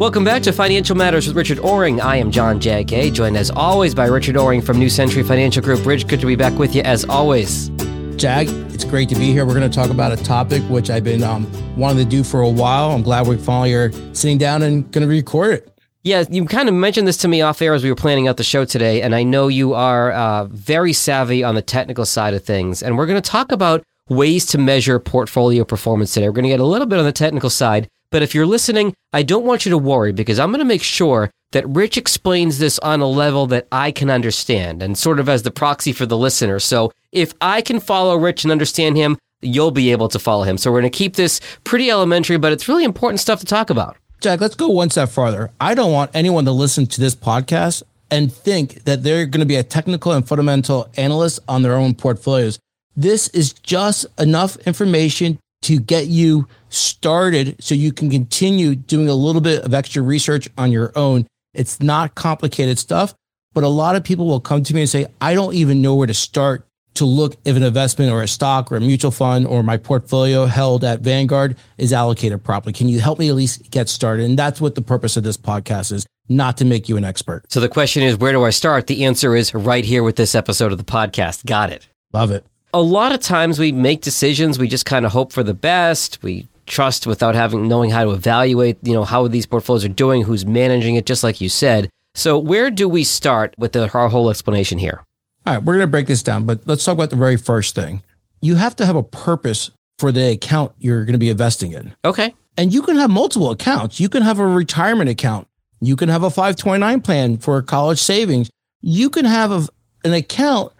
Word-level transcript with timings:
Welcome 0.00 0.24
back 0.24 0.42
to 0.44 0.52
Financial 0.54 0.96
Matters 0.96 1.26
with 1.26 1.36
Richard 1.36 1.58
Oring. 1.58 2.00
I 2.00 2.16
am 2.16 2.30
John 2.30 2.58
Jagay, 2.58 3.12
joined 3.12 3.36
as 3.36 3.50
always 3.50 3.94
by 3.94 4.06
Richard 4.06 4.34
Oring 4.34 4.64
from 4.64 4.78
New 4.78 4.88
Century 4.88 5.22
Financial 5.22 5.62
Group. 5.62 5.84
Rich, 5.84 6.06
good 6.06 6.20
to 6.20 6.26
be 6.26 6.36
back 6.36 6.58
with 6.58 6.74
you 6.74 6.80
as 6.80 7.04
always. 7.04 7.68
Jag, 8.16 8.48
it's 8.72 8.86
great 8.86 9.10
to 9.10 9.14
be 9.14 9.30
here. 9.30 9.44
We're 9.44 9.52
going 9.52 9.70
to 9.70 9.76
talk 9.76 9.90
about 9.90 10.10
a 10.10 10.16
topic 10.16 10.62
which 10.70 10.88
I've 10.88 11.04
been 11.04 11.22
um, 11.22 11.46
wanting 11.76 12.02
to 12.02 12.10
do 12.10 12.24
for 12.24 12.40
a 12.40 12.48
while. 12.48 12.92
I'm 12.92 13.02
glad 13.02 13.26
we 13.26 13.36
finally 13.36 13.74
are 13.74 13.92
sitting 14.14 14.38
down 14.38 14.62
and 14.62 14.90
going 14.90 15.06
to 15.06 15.06
record 15.06 15.52
it. 15.52 15.78
Yeah, 16.02 16.24
you 16.30 16.46
kind 16.46 16.70
of 16.70 16.74
mentioned 16.74 17.06
this 17.06 17.18
to 17.18 17.28
me 17.28 17.42
off 17.42 17.60
air 17.60 17.74
as 17.74 17.84
we 17.84 17.90
were 17.90 17.94
planning 17.94 18.26
out 18.26 18.38
the 18.38 18.42
show 18.42 18.64
today, 18.64 19.02
and 19.02 19.14
I 19.14 19.22
know 19.22 19.48
you 19.48 19.74
are 19.74 20.12
uh, 20.12 20.44
very 20.46 20.94
savvy 20.94 21.44
on 21.44 21.56
the 21.56 21.62
technical 21.62 22.06
side 22.06 22.32
of 22.32 22.42
things. 22.42 22.82
And 22.82 22.96
we're 22.96 23.04
going 23.04 23.20
to 23.20 23.30
talk 23.30 23.52
about 23.52 23.84
ways 24.08 24.46
to 24.46 24.56
measure 24.56 24.98
portfolio 24.98 25.62
performance 25.62 26.14
today. 26.14 26.26
We're 26.26 26.36
going 26.36 26.44
to 26.44 26.48
get 26.48 26.60
a 26.60 26.64
little 26.64 26.86
bit 26.86 26.98
on 26.98 27.04
the 27.04 27.12
technical 27.12 27.50
side, 27.50 27.90
but 28.10 28.22
if 28.22 28.34
you're 28.34 28.46
listening, 28.46 28.94
I 29.12 29.22
don't 29.22 29.44
want 29.44 29.64
you 29.64 29.70
to 29.70 29.78
worry 29.78 30.12
because 30.12 30.38
I'm 30.38 30.50
going 30.50 30.60
to 30.60 30.64
make 30.64 30.82
sure 30.82 31.30
that 31.52 31.68
Rich 31.68 31.96
explains 31.96 32.58
this 32.58 32.78
on 32.80 33.00
a 33.00 33.06
level 33.06 33.46
that 33.48 33.66
I 33.72 33.90
can 33.90 34.10
understand 34.10 34.82
and 34.82 34.96
sort 34.96 35.18
of 35.18 35.28
as 35.28 35.42
the 35.42 35.50
proxy 35.50 35.92
for 35.92 36.06
the 36.06 36.16
listener. 36.16 36.60
So 36.60 36.92
if 37.12 37.32
I 37.40 37.60
can 37.60 37.80
follow 37.80 38.16
Rich 38.16 38.44
and 38.44 38.52
understand 38.52 38.96
him, 38.96 39.18
you'll 39.40 39.70
be 39.70 39.90
able 39.90 40.08
to 40.08 40.18
follow 40.18 40.44
him. 40.44 40.58
So 40.58 40.70
we're 40.70 40.80
going 40.80 40.92
to 40.92 40.98
keep 40.98 41.16
this 41.16 41.40
pretty 41.64 41.90
elementary, 41.90 42.36
but 42.36 42.52
it's 42.52 42.68
really 42.68 42.84
important 42.84 43.20
stuff 43.20 43.40
to 43.40 43.46
talk 43.46 43.70
about. 43.70 43.96
Jag, 44.20 44.40
let's 44.40 44.54
go 44.54 44.68
one 44.68 44.90
step 44.90 45.08
farther. 45.08 45.50
I 45.60 45.74
don't 45.74 45.92
want 45.92 46.10
anyone 46.12 46.44
to 46.44 46.52
listen 46.52 46.86
to 46.86 47.00
this 47.00 47.14
podcast 47.14 47.82
and 48.10 48.32
think 48.32 48.84
that 48.84 49.02
they're 49.02 49.24
going 49.24 49.40
to 49.40 49.46
be 49.46 49.56
a 49.56 49.62
technical 49.62 50.12
and 50.12 50.26
fundamental 50.26 50.90
analyst 50.96 51.40
on 51.48 51.62
their 51.62 51.74
own 51.74 51.94
portfolios. 51.94 52.58
This 52.96 53.28
is 53.28 53.52
just 53.52 54.06
enough 54.18 54.56
information 54.66 55.38
to 55.62 55.78
get 55.78 56.06
you 56.06 56.48
started 56.72 57.62
so 57.62 57.74
you 57.74 57.92
can 57.92 58.10
continue 58.10 58.74
doing 58.74 59.08
a 59.08 59.14
little 59.14 59.40
bit 59.40 59.62
of 59.62 59.74
extra 59.74 60.02
research 60.02 60.48
on 60.56 60.72
your 60.72 60.92
own. 60.96 61.26
It's 61.52 61.80
not 61.80 62.14
complicated 62.14 62.78
stuff, 62.78 63.14
but 63.52 63.64
a 63.64 63.68
lot 63.68 63.96
of 63.96 64.04
people 64.04 64.26
will 64.26 64.40
come 64.40 64.62
to 64.62 64.74
me 64.74 64.82
and 64.82 64.90
say, 64.90 65.06
I 65.20 65.34
don't 65.34 65.54
even 65.54 65.82
know 65.82 65.94
where 65.94 66.06
to 66.06 66.14
start 66.14 66.66
to 66.94 67.04
look 67.04 67.36
if 67.44 67.56
an 67.56 67.62
investment 67.62 68.12
or 68.12 68.22
a 68.22 68.28
stock 68.28 68.70
or 68.70 68.76
a 68.76 68.80
mutual 68.80 69.10
fund 69.10 69.46
or 69.46 69.62
my 69.62 69.76
portfolio 69.76 70.46
held 70.46 70.84
at 70.84 71.00
Vanguard 71.00 71.56
is 71.78 71.92
allocated 71.92 72.42
properly. 72.42 72.72
Can 72.72 72.88
you 72.88 73.00
help 73.00 73.18
me 73.18 73.28
at 73.28 73.34
least 73.34 73.70
get 73.70 73.88
started? 73.88 74.24
And 74.26 74.38
that's 74.38 74.60
what 74.60 74.74
the 74.74 74.82
purpose 74.82 75.16
of 75.16 75.22
this 75.22 75.36
podcast 75.36 75.92
is, 75.92 76.06
not 76.28 76.56
to 76.58 76.64
make 76.64 76.88
you 76.88 76.96
an 76.96 77.04
expert. 77.04 77.44
So 77.48 77.60
the 77.60 77.68
question 77.68 78.02
is, 78.02 78.16
where 78.16 78.32
do 78.32 78.44
I 78.44 78.50
start? 78.50 78.86
The 78.86 79.04
answer 79.04 79.36
is 79.36 79.54
right 79.54 79.84
here 79.84 80.02
with 80.02 80.16
this 80.16 80.34
episode 80.34 80.72
of 80.72 80.78
the 80.78 80.84
podcast. 80.84 81.46
Got 81.46 81.70
it. 81.70 81.88
Love 82.12 82.32
it. 82.32 82.44
A 82.72 82.82
lot 82.82 83.12
of 83.12 83.20
times 83.20 83.58
we 83.58 83.72
make 83.72 84.00
decisions, 84.00 84.58
we 84.58 84.68
just 84.68 84.86
kind 84.86 85.04
of 85.04 85.10
hope 85.10 85.32
for 85.32 85.42
the 85.42 85.54
best. 85.54 86.22
We 86.22 86.48
trust 86.70 87.06
without 87.06 87.34
having 87.34 87.68
knowing 87.68 87.90
how 87.90 88.04
to 88.04 88.12
evaluate, 88.12 88.78
you 88.82 88.94
know, 88.94 89.04
how 89.04 89.28
these 89.28 89.44
portfolios 89.44 89.84
are 89.84 89.88
doing, 89.88 90.22
who's 90.22 90.46
managing 90.46 90.94
it, 90.94 91.04
just 91.04 91.22
like 91.22 91.40
you 91.40 91.48
said. 91.48 91.90
So 92.14 92.38
where 92.38 92.70
do 92.70 92.88
we 92.88 93.04
start 93.04 93.54
with 93.58 93.72
the, 93.72 93.90
our 93.92 94.08
whole 94.08 94.30
explanation 94.30 94.78
here? 94.78 95.04
All 95.46 95.54
right, 95.54 95.62
we're 95.62 95.74
going 95.74 95.86
to 95.86 95.90
break 95.90 96.06
this 96.06 96.22
down, 96.22 96.44
but 96.44 96.60
let's 96.66 96.84
talk 96.84 96.94
about 96.94 97.10
the 97.10 97.16
very 97.16 97.36
first 97.36 97.74
thing. 97.74 98.02
You 98.40 98.54
have 98.56 98.76
to 98.76 98.86
have 98.86 98.96
a 98.96 99.02
purpose 99.02 99.70
for 99.98 100.10
the 100.12 100.32
account 100.32 100.72
you're 100.78 101.04
going 101.04 101.12
to 101.12 101.18
be 101.18 101.28
investing 101.28 101.72
in. 101.72 101.94
Okay. 102.04 102.34
And 102.56 102.72
you 102.72 102.82
can 102.82 102.96
have 102.96 103.10
multiple 103.10 103.50
accounts. 103.50 104.00
You 104.00 104.08
can 104.08 104.22
have 104.22 104.38
a 104.38 104.46
retirement 104.46 105.10
account. 105.10 105.46
You 105.80 105.96
can 105.96 106.08
have 106.08 106.22
a 106.22 106.30
529 106.30 107.00
plan 107.00 107.38
for 107.38 107.60
college 107.62 107.98
savings. 107.98 108.50
You 108.80 109.10
can 109.10 109.24
have 109.24 109.50
a, 109.50 109.66
an 110.04 110.14
account. 110.14 110.72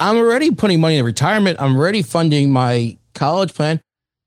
I'm 0.00 0.16
already 0.16 0.50
putting 0.50 0.80
money 0.80 0.96
in 0.96 1.04
retirement. 1.04 1.60
I'm 1.60 1.76
already 1.76 2.02
funding 2.02 2.50
my 2.50 2.98
college 3.14 3.54
plan. 3.54 3.80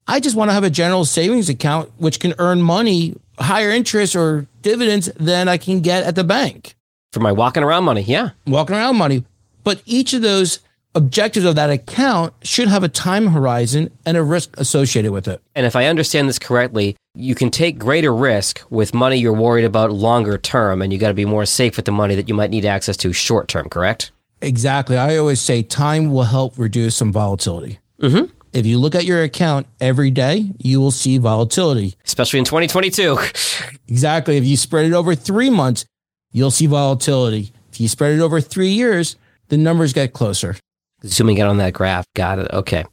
I 0.07 0.19
just 0.19 0.35
want 0.35 0.49
to 0.49 0.53
have 0.53 0.63
a 0.63 0.69
general 0.69 1.05
savings 1.05 1.49
account 1.49 1.91
which 1.97 2.19
can 2.19 2.33
earn 2.37 2.61
money, 2.61 3.15
higher 3.39 3.71
interest 3.71 4.15
or 4.15 4.47
dividends 4.61 5.09
than 5.19 5.47
I 5.47 5.57
can 5.57 5.81
get 5.81 6.03
at 6.03 6.15
the 6.15 6.23
bank. 6.23 6.75
For 7.11 7.19
my 7.19 7.31
walking 7.31 7.63
around 7.63 7.85
money, 7.85 8.01
yeah. 8.01 8.31
Walking 8.45 8.75
around 8.75 8.97
money. 8.97 9.23
But 9.63 9.81
each 9.85 10.13
of 10.13 10.21
those 10.21 10.59
objectives 10.93 11.45
of 11.45 11.55
that 11.55 11.69
account 11.69 12.33
should 12.43 12.67
have 12.67 12.83
a 12.83 12.89
time 12.89 13.27
horizon 13.27 13.91
and 14.05 14.15
a 14.15 14.23
risk 14.23 14.57
associated 14.57 15.11
with 15.11 15.27
it. 15.27 15.41
And 15.55 15.65
if 15.65 15.75
I 15.75 15.87
understand 15.87 16.29
this 16.29 16.39
correctly, 16.39 16.95
you 17.15 17.35
can 17.35 17.49
take 17.49 17.77
greater 17.79 18.13
risk 18.13 18.61
with 18.69 18.93
money 18.93 19.17
you're 19.17 19.33
worried 19.33 19.65
about 19.65 19.91
longer 19.91 20.37
term, 20.37 20.81
and 20.81 20.93
you 20.93 20.99
got 20.99 21.09
to 21.09 21.13
be 21.13 21.25
more 21.25 21.45
safe 21.45 21.75
with 21.77 21.85
the 21.85 21.91
money 21.91 22.15
that 22.15 22.29
you 22.29 22.35
might 22.35 22.49
need 22.49 22.65
access 22.65 22.95
to 22.97 23.11
short 23.11 23.47
term, 23.47 23.69
correct? 23.69 24.11
Exactly. 24.41 24.97
I 24.97 25.17
always 25.17 25.41
say 25.41 25.63
time 25.63 26.11
will 26.11 26.23
help 26.23 26.57
reduce 26.57 26.95
some 26.95 27.11
volatility. 27.11 27.79
Mm-hmm. 28.01 28.34
If 28.55 28.65
you 28.65 28.79
look 28.79 28.95
at 28.95 29.03
your 29.03 29.21
account 29.21 29.67
every 29.81 30.11
day, 30.11 30.49
you 30.59 30.79
will 30.79 30.91
see 30.91 31.17
volatility. 31.17 31.95
Especially 32.05 32.39
in 32.39 32.45
2022. 32.45 33.17
exactly. 33.89 34.37
If 34.37 34.45
you 34.45 34.55
spread 34.55 34.85
it 34.85 34.93
over 34.93 35.13
three 35.13 35.49
months, 35.49 35.85
you'll 36.31 36.51
see 36.51 36.65
volatility. 36.65 37.51
If 37.73 37.81
you 37.81 37.89
spread 37.89 38.13
it 38.13 38.21
over 38.21 38.39
three 38.39 38.69
years, 38.69 39.17
the 39.49 39.57
numbers 39.57 39.91
get 39.91 40.13
closer. 40.13 40.55
Zooming 41.05 41.37
in 41.37 41.45
on 41.45 41.57
that 41.57 41.73
graph. 41.73 42.05
Got 42.15 42.39
it. 42.39 42.51
Okay. 42.53 42.85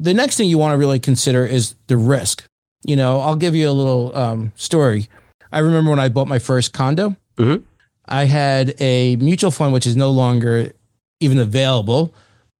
The 0.00 0.14
next 0.14 0.36
thing 0.36 0.48
you 0.48 0.58
want 0.58 0.72
to 0.72 0.78
really 0.78 0.98
consider 0.98 1.46
is 1.46 1.76
the 1.86 1.96
risk. 1.96 2.42
You 2.82 2.96
know, 2.96 3.20
I'll 3.20 3.36
give 3.36 3.54
you 3.54 3.70
a 3.70 3.72
little 3.72 4.16
um, 4.16 4.52
story. 4.56 5.08
I 5.52 5.60
remember 5.60 5.90
when 5.90 6.00
I 6.00 6.08
bought 6.08 6.26
my 6.26 6.40
first 6.40 6.72
condo, 6.72 7.14
mm-hmm. 7.36 7.62
I 8.06 8.24
had 8.24 8.74
a 8.80 9.14
mutual 9.14 9.52
fund, 9.52 9.72
which 9.72 9.86
is 9.86 9.94
no 9.94 10.10
longer 10.10 10.72
even 11.20 11.38
available, 11.38 12.12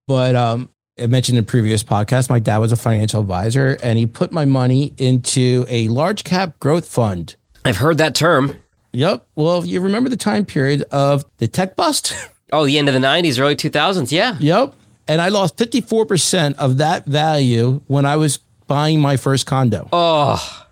but 0.07 0.37
um, 0.37 0.69
I 1.01 1.07
mentioned 1.07 1.37
in 1.37 1.45
previous 1.45 1.83
podcast, 1.83 2.29
my 2.29 2.39
dad 2.39 2.57
was 2.57 2.71
a 2.71 2.75
financial 2.75 3.21
advisor 3.21 3.77
and 3.81 3.97
he 3.97 4.05
put 4.05 4.31
my 4.31 4.45
money 4.45 4.93
into 4.97 5.65
a 5.69 5.87
large 5.87 6.23
cap 6.23 6.59
growth 6.59 6.87
fund. 6.87 7.35
I've 7.63 7.77
heard 7.77 7.97
that 7.99 8.15
term. 8.15 8.57
Yep. 8.91 9.25
Well, 9.35 9.65
you 9.65 9.81
remember 9.81 10.09
the 10.09 10.17
time 10.17 10.45
period 10.45 10.83
of 10.91 11.25
the 11.37 11.47
tech 11.47 11.75
bust? 11.75 12.13
Oh, 12.51 12.65
the 12.65 12.79
end 12.79 12.87
of 12.87 12.95
the 12.95 12.99
90s, 12.99 13.39
early 13.39 13.55
2000s. 13.55 14.11
Yeah. 14.11 14.35
Yep. 14.39 14.73
And 15.07 15.21
I 15.21 15.29
lost 15.29 15.55
54% 15.55 16.55
of 16.55 16.77
that 16.77 17.05
value 17.05 17.81
when 17.85 18.05
I 18.05 18.15
was 18.15 18.37
buying 18.65 18.99
my 18.99 19.17
first 19.17 19.45
condo. 19.45 19.87
Oh, 19.93 20.65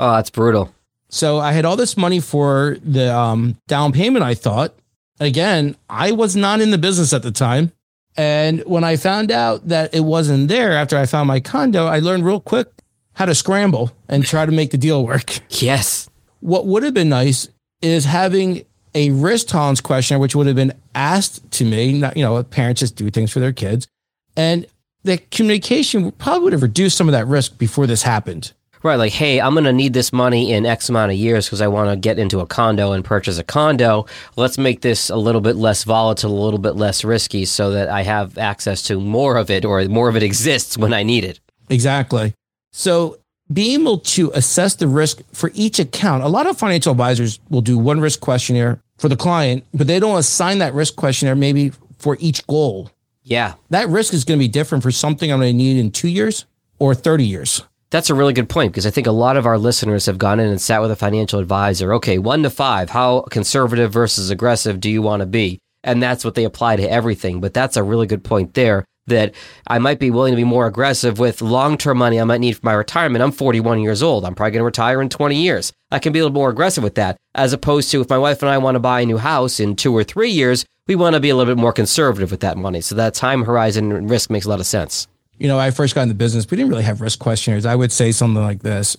oh, 0.00 0.12
that's 0.12 0.30
brutal. 0.30 0.72
So 1.10 1.38
I 1.38 1.52
had 1.52 1.66
all 1.66 1.76
this 1.76 1.98
money 1.98 2.20
for 2.20 2.78
the 2.82 3.14
um, 3.14 3.58
down 3.66 3.92
payment, 3.92 4.24
I 4.24 4.34
thought. 4.34 4.74
Again, 5.20 5.76
I 5.90 6.12
was 6.12 6.34
not 6.34 6.62
in 6.62 6.70
the 6.70 6.78
business 6.78 7.12
at 7.12 7.22
the 7.22 7.30
time. 7.30 7.72
And 8.18 8.64
when 8.66 8.82
I 8.82 8.96
found 8.96 9.30
out 9.30 9.68
that 9.68 9.94
it 9.94 10.00
wasn't 10.00 10.48
there 10.48 10.72
after 10.72 10.98
I 10.98 11.06
found 11.06 11.28
my 11.28 11.38
condo, 11.38 11.86
I 11.86 12.00
learned 12.00 12.26
real 12.26 12.40
quick 12.40 12.66
how 13.14 13.26
to 13.26 13.34
scramble 13.34 13.92
and 14.08 14.24
try 14.24 14.44
to 14.44 14.50
make 14.52 14.72
the 14.72 14.78
deal 14.78 15.06
work. 15.06 15.38
Yes. 15.50 16.08
What 16.40 16.66
would 16.66 16.84
have 16.84 16.94
been 16.94 17.08
nice 17.08 17.48
is 17.80 18.04
having 18.04 18.64
a 18.94 19.10
risk 19.10 19.48
tolerance 19.48 19.80
questionnaire, 19.80 20.20
which 20.20 20.36
would 20.36 20.46
have 20.46 20.54
been 20.54 20.72
asked 20.94 21.50
to 21.52 21.64
me. 21.64 21.98
Not, 21.98 22.16
you 22.16 22.22
know, 22.22 22.42
parents 22.44 22.80
just 22.80 22.94
do 22.94 23.10
things 23.10 23.32
for 23.32 23.40
their 23.40 23.52
kids. 23.52 23.88
And 24.36 24.66
the 25.02 25.18
communication 25.18 26.12
probably 26.12 26.44
would 26.44 26.52
have 26.52 26.62
reduced 26.62 26.96
some 26.96 27.08
of 27.08 27.12
that 27.12 27.26
risk 27.26 27.58
before 27.58 27.86
this 27.88 28.02
happened. 28.02 28.52
Right, 28.82 28.96
like, 28.96 29.12
hey, 29.12 29.40
I'm 29.40 29.54
going 29.54 29.64
to 29.64 29.72
need 29.72 29.92
this 29.92 30.12
money 30.12 30.52
in 30.52 30.64
X 30.64 30.88
amount 30.88 31.10
of 31.10 31.18
years 31.18 31.46
because 31.46 31.60
I 31.60 31.66
want 31.66 31.90
to 31.90 31.96
get 31.96 32.18
into 32.18 32.40
a 32.40 32.46
condo 32.46 32.92
and 32.92 33.04
purchase 33.04 33.38
a 33.38 33.44
condo. 33.44 34.06
Let's 34.36 34.58
make 34.58 34.82
this 34.82 35.10
a 35.10 35.16
little 35.16 35.40
bit 35.40 35.56
less 35.56 35.84
volatile, 35.84 36.32
a 36.32 36.44
little 36.44 36.60
bit 36.60 36.76
less 36.76 37.04
risky 37.04 37.44
so 37.44 37.72
that 37.72 37.88
I 37.88 38.02
have 38.02 38.38
access 38.38 38.82
to 38.84 39.00
more 39.00 39.36
of 39.36 39.50
it 39.50 39.64
or 39.64 39.84
more 39.86 40.08
of 40.08 40.16
it 40.16 40.22
exists 40.22 40.78
when 40.78 40.92
I 40.92 41.02
need 41.02 41.24
it. 41.24 41.40
Exactly. 41.68 42.34
So, 42.72 43.18
being 43.52 43.80
able 43.80 43.98
to 43.98 44.30
assess 44.34 44.74
the 44.74 44.86
risk 44.86 45.22
for 45.32 45.50
each 45.54 45.78
account, 45.78 46.22
a 46.22 46.28
lot 46.28 46.46
of 46.46 46.58
financial 46.58 46.92
advisors 46.92 47.40
will 47.48 47.62
do 47.62 47.78
one 47.78 47.98
risk 47.98 48.20
questionnaire 48.20 48.80
for 48.98 49.08
the 49.08 49.16
client, 49.16 49.64
but 49.72 49.86
they 49.86 49.98
don't 49.98 50.18
assign 50.18 50.58
that 50.58 50.74
risk 50.74 50.96
questionnaire 50.96 51.34
maybe 51.34 51.72
for 51.98 52.18
each 52.20 52.46
goal. 52.46 52.90
Yeah. 53.22 53.54
That 53.70 53.88
risk 53.88 54.12
is 54.12 54.24
going 54.24 54.38
to 54.38 54.44
be 54.44 54.48
different 54.48 54.82
for 54.82 54.90
something 54.90 55.32
I'm 55.32 55.40
going 55.40 55.52
to 55.52 55.56
need 55.56 55.78
in 55.78 55.90
two 55.90 56.08
years 56.08 56.44
or 56.78 56.94
30 56.94 57.24
years. 57.24 57.62
That's 57.90 58.10
a 58.10 58.14
really 58.14 58.34
good 58.34 58.50
point 58.50 58.72
because 58.72 58.86
I 58.86 58.90
think 58.90 59.06
a 59.06 59.12
lot 59.12 59.38
of 59.38 59.46
our 59.46 59.56
listeners 59.56 60.06
have 60.06 60.18
gone 60.18 60.40
in 60.40 60.48
and 60.48 60.60
sat 60.60 60.82
with 60.82 60.90
a 60.90 60.96
financial 60.96 61.40
advisor. 61.40 61.94
Okay, 61.94 62.18
one 62.18 62.42
to 62.42 62.50
five, 62.50 62.90
how 62.90 63.22
conservative 63.30 63.92
versus 63.92 64.28
aggressive 64.28 64.78
do 64.78 64.90
you 64.90 65.00
want 65.00 65.20
to 65.20 65.26
be? 65.26 65.58
And 65.82 66.02
that's 66.02 66.24
what 66.24 66.34
they 66.34 66.44
apply 66.44 66.76
to 66.76 66.90
everything. 66.90 67.40
But 67.40 67.54
that's 67.54 67.78
a 67.78 67.82
really 67.82 68.06
good 68.06 68.24
point 68.24 68.52
there 68.52 68.84
that 69.06 69.34
I 69.66 69.78
might 69.78 69.98
be 69.98 70.10
willing 70.10 70.32
to 70.32 70.36
be 70.36 70.44
more 70.44 70.66
aggressive 70.66 71.18
with 71.18 71.40
long 71.40 71.78
term 71.78 71.96
money 71.96 72.20
I 72.20 72.24
might 72.24 72.42
need 72.42 72.58
for 72.58 72.66
my 72.66 72.74
retirement. 72.74 73.22
I'm 73.22 73.32
41 73.32 73.80
years 73.80 74.02
old. 74.02 74.26
I'm 74.26 74.34
probably 74.34 74.52
going 74.52 74.60
to 74.60 74.64
retire 74.64 75.00
in 75.00 75.08
20 75.08 75.36
years. 75.36 75.72
I 75.90 75.98
can 75.98 76.12
be 76.12 76.18
a 76.18 76.24
little 76.24 76.34
more 76.34 76.50
aggressive 76.50 76.84
with 76.84 76.96
that 76.96 77.16
as 77.34 77.54
opposed 77.54 77.90
to 77.90 78.02
if 78.02 78.10
my 78.10 78.18
wife 78.18 78.42
and 78.42 78.50
I 78.50 78.58
want 78.58 78.74
to 78.74 78.80
buy 78.80 79.00
a 79.00 79.06
new 79.06 79.16
house 79.16 79.60
in 79.60 79.76
two 79.76 79.96
or 79.96 80.04
three 80.04 80.30
years, 80.30 80.66
we 80.86 80.94
want 80.94 81.14
to 81.14 81.20
be 81.20 81.30
a 81.30 81.36
little 81.36 81.54
bit 81.54 81.60
more 81.60 81.72
conservative 81.72 82.30
with 82.30 82.40
that 82.40 82.58
money. 82.58 82.82
So 82.82 82.94
that 82.96 83.14
time 83.14 83.44
horizon 83.44 84.08
risk 84.08 84.28
makes 84.28 84.44
a 84.44 84.50
lot 84.50 84.60
of 84.60 84.66
sense 84.66 85.08
you 85.38 85.48
know, 85.48 85.58
I 85.58 85.70
first 85.70 85.94
got 85.94 86.02
in 86.02 86.08
the 86.08 86.14
business, 86.14 86.46
we 86.50 86.56
didn't 86.56 86.70
really 86.70 86.82
have 86.84 87.00
risk 87.00 87.18
questionnaires. 87.18 87.66
I 87.66 87.74
would 87.74 87.92
say 87.92 88.12
something 88.12 88.42
like 88.42 88.60
this. 88.62 88.96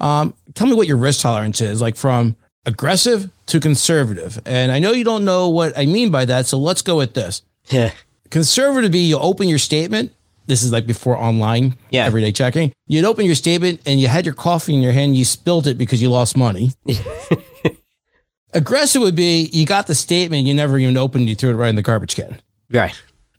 Um, 0.00 0.34
tell 0.54 0.66
me 0.66 0.74
what 0.74 0.86
your 0.88 0.96
risk 0.96 1.20
tolerance 1.20 1.60
is, 1.60 1.80
like 1.80 1.96
from 1.96 2.36
aggressive 2.66 3.30
to 3.46 3.60
conservative. 3.60 4.40
And 4.46 4.72
I 4.72 4.78
know 4.78 4.92
you 4.92 5.04
don't 5.04 5.24
know 5.24 5.48
what 5.48 5.76
I 5.78 5.86
mean 5.86 6.10
by 6.10 6.24
that. 6.24 6.46
So 6.46 6.58
let's 6.58 6.82
go 6.82 6.96
with 6.96 7.14
this. 7.14 7.42
Yeah. 7.70 7.92
Conservative 8.30 8.90
be 8.90 9.00
you 9.00 9.18
open 9.18 9.48
your 9.48 9.58
statement 9.58 10.12
this 10.46 10.62
is 10.62 10.72
like 10.72 10.86
before 10.86 11.16
online 11.16 11.76
Yeah. 11.90 12.04
everyday 12.04 12.32
checking. 12.32 12.72
You'd 12.86 13.04
open 13.04 13.24
your 13.24 13.34
statement 13.34 13.80
and 13.86 14.00
you 14.00 14.08
had 14.08 14.26
your 14.26 14.34
coffee 14.34 14.74
in 14.74 14.82
your 14.82 14.92
hand, 14.92 15.16
you 15.16 15.24
spilled 15.24 15.66
it 15.66 15.78
because 15.78 16.02
you 16.02 16.10
lost 16.10 16.36
money. 16.36 16.72
Aggressive 18.52 19.02
would 19.02 19.16
be 19.16 19.48
you 19.52 19.66
got 19.66 19.86
the 19.86 19.94
statement, 19.94 20.46
you 20.46 20.54
never 20.54 20.78
even 20.78 20.96
opened, 20.96 21.28
you 21.28 21.34
threw 21.34 21.50
it 21.50 21.54
right 21.54 21.68
in 21.70 21.76
the 21.76 21.82
garbage 21.82 22.14
can. 22.14 22.40
Right. 22.70 22.94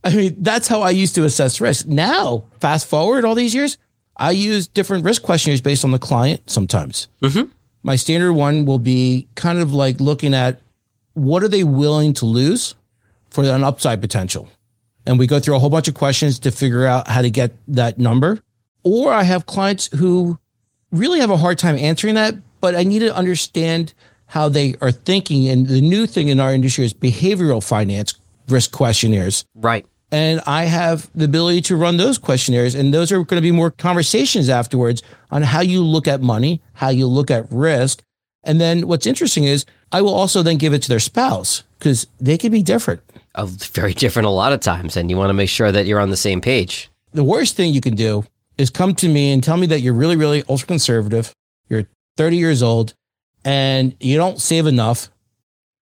I 0.06 0.16
mean, 0.16 0.36
that's 0.40 0.68
how 0.68 0.82
I 0.82 0.92
used 0.92 1.16
to 1.16 1.26
assess 1.26 1.60
risk. 1.60 1.88
Now, 1.88 2.44
fast 2.60 2.88
forward 2.88 3.26
all 3.26 3.34
these 3.34 3.56
years, 3.56 3.78
I 4.16 4.32
use 4.32 4.68
different 4.68 5.04
risk 5.04 5.24
questionnaires 5.24 5.62
based 5.62 5.84
on 5.84 5.92
the 5.92 6.00
client 6.00 6.48
sometimes. 6.50 7.08
Mhm. 7.22 7.50
My 7.84 7.96
standard 7.96 8.34
one 8.34 8.66
will 8.66 8.80
be 8.80 9.28
kind 9.36 9.60
of 9.60 9.74
like 9.74 10.00
looking 10.00 10.34
at 10.34 10.62
what 11.16 11.44
are 11.44 11.48
they 11.48 11.64
willing 11.64 12.14
to 12.14 12.26
lose 12.26 12.76
for 13.30 13.44
an 13.44 13.64
upside 13.64 14.00
potential. 14.00 14.48
And 15.08 15.20
we 15.20 15.28
go 15.28 15.40
through 15.40 15.56
a 15.56 15.60
whole 15.60 15.70
bunch 15.70 15.88
of 15.88 15.96
questions 15.96 16.40
to 16.40 16.52
figure 16.52 16.86
out 16.86 17.08
how 17.08 17.22
to 17.22 17.30
get 17.30 17.54
that 17.68 17.98
number. 17.98 18.40
Or 18.84 19.12
I 19.12 19.24
have 19.24 19.46
clients 19.48 19.90
who 19.96 20.38
really 20.92 21.20
have 21.20 21.32
a 21.32 21.38
hard 21.38 21.58
time 21.58 21.78
answering 21.78 22.16
that, 22.16 22.36
but 22.62 22.76
I 22.76 22.84
need 22.84 23.00
to 23.00 23.16
understand 23.16 23.94
how 24.28 24.50
they 24.50 24.76
are 24.82 24.92
thinking. 24.92 25.48
And 25.50 25.68
the 25.68 25.82
new 25.82 26.06
thing 26.08 26.30
in 26.30 26.40
our 26.40 26.54
industry 26.54 26.86
is 26.86 26.94
behavioral 26.94 27.64
finance 27.64 28.14
risk 28.48 28.72
questionnaires. 28.72 29.46
Right. 29.56 29.86
And 30.12 30.42
I 30.46 30.66
have 30.66 31.10
the 31.16 31.26
ability 31.26 31.62
to 31.64 31.76
run 31.76 31.98
those 31.98 32.18
questionnaires. 32.18 32.76
And 32.76 32.94
those 32.94 33.12
are 33.12 33.24
going 33.24 33.38
to 33.38 33.42
be 33.42 33.52
more 33.52 33.72
conversations 33.72 34.50
afterwards 34.50 35.02
on 35.32 35.42
how 35.42 35.62
you 35.62 35.84
look 35.84 36.08
at 36.08 36.22
money, 36.22 36.62
how 36.74 36.90
you 36.90 37.08
look 37.08 37.32
at 37.32 37.52
risk. 37.52 38.02
And 38.44 38.62
then 38.62 38.88
what's 38.88 39.08
interesting 39.08 39.46
is 39.46 39.66
I 39.92 40.02
will 40.02 40.14
also 40.14 40.44
then 40.44 40.58
give 40.58 40.74
it 40.74 40.82
to 40.84 40.90
their 40.90 41.00
spouse 41.00 41.64
because 41.80 42.08
they 42.20 42.38
can 42.38 42.52
be 42.52 42.62
different. 42.62 43.02
Uh, 43.34 43.46
very 43.46 43.94
different 43.94 44.28
a 44.28 44.32
lot 44.32 44.54
of 44.54 44.62
times, 44.62 44.96
and 44.96 45.10
you 45.10 45.18
want 45.18 45.30
to 45.30 45.34
make 45.34 45.50
sure 45.50 45.72
that 45.72 45.86
you're 45.86 46.00
on 46.00 46.10
the 46.10 46.18
same 46.18 46.40
page. 46.40 46.90
The 47.12 47.24
worst 47.24 47.56
thing 47.56 47.74
you 47.74 47.82
can 47.82 47.96
do 47.96 48.26
is 48.58 48.70
come 48.70 48.96
to 48.96 49.10
me 49.10 49.34
and 49.34 49.44
tell 49.44 49.58
me 49.58 49.68
that 49.68 49.82
you're 49.82 49.94
really, 49.94 50.16
really 50.16 50.44
ultra 50.48 50.68
conservative. 50.68 51.34
You're 51.68 51.88
30 52.18 52.38
years 52.38 52.64
old 52.64 52.94
and 53.44 53.96
you 54.00 54.18
don't 54.18 54.42
save 54.42 54.66
enough 54.66 55.10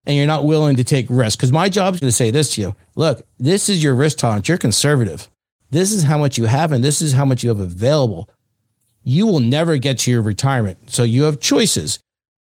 and 0.05 0.15
you're 0.15 0.27
not 0.27 0.45
willing 0.45 0.75
to 0.75 0.83
take 0.83 1.05
risk. 1.09 1.39
Because 1.39 1.51
my 1.51 1.69
job 1.69 1.94
is 1.94 2.00
going 2.00 2.09
to 2.09 2.15
say 2.15 2.31
this 2.31 2.55
to 2.55 2.61
you 2.61 2.75
look, 2.95 3.25
this 3.39 3.69
is 3.69 3.83
your 3.83 3.95
risk 3.95 4.17
tolerance. 4.19 4.47
You're 4.47 4.57
conservative. 4.57 5.29
This 5.71 5.91
is 5.91 6.03
how 6.03 6.17
much 6.17 6.38
you 6.38 6.45
have 6.45 6.71
and 6.71 6.83
this 6.83 7.01
is 7.01 7.13
how 7.13 7.25
much 7.25 7.44
you 7.44 7.50
have 7.50 7.59
available. 7.59 8.29
You 9.03 9.27
will 9.27 9.39
never 9.39 9.77
get 9.77 10.00
to 10.00 10.11
your 10.11 10.21
retirement. 10.21 10.91
So 10.91 11.03
you 11.03 11.23
have 11.23 11.39
choices 11.39 12.00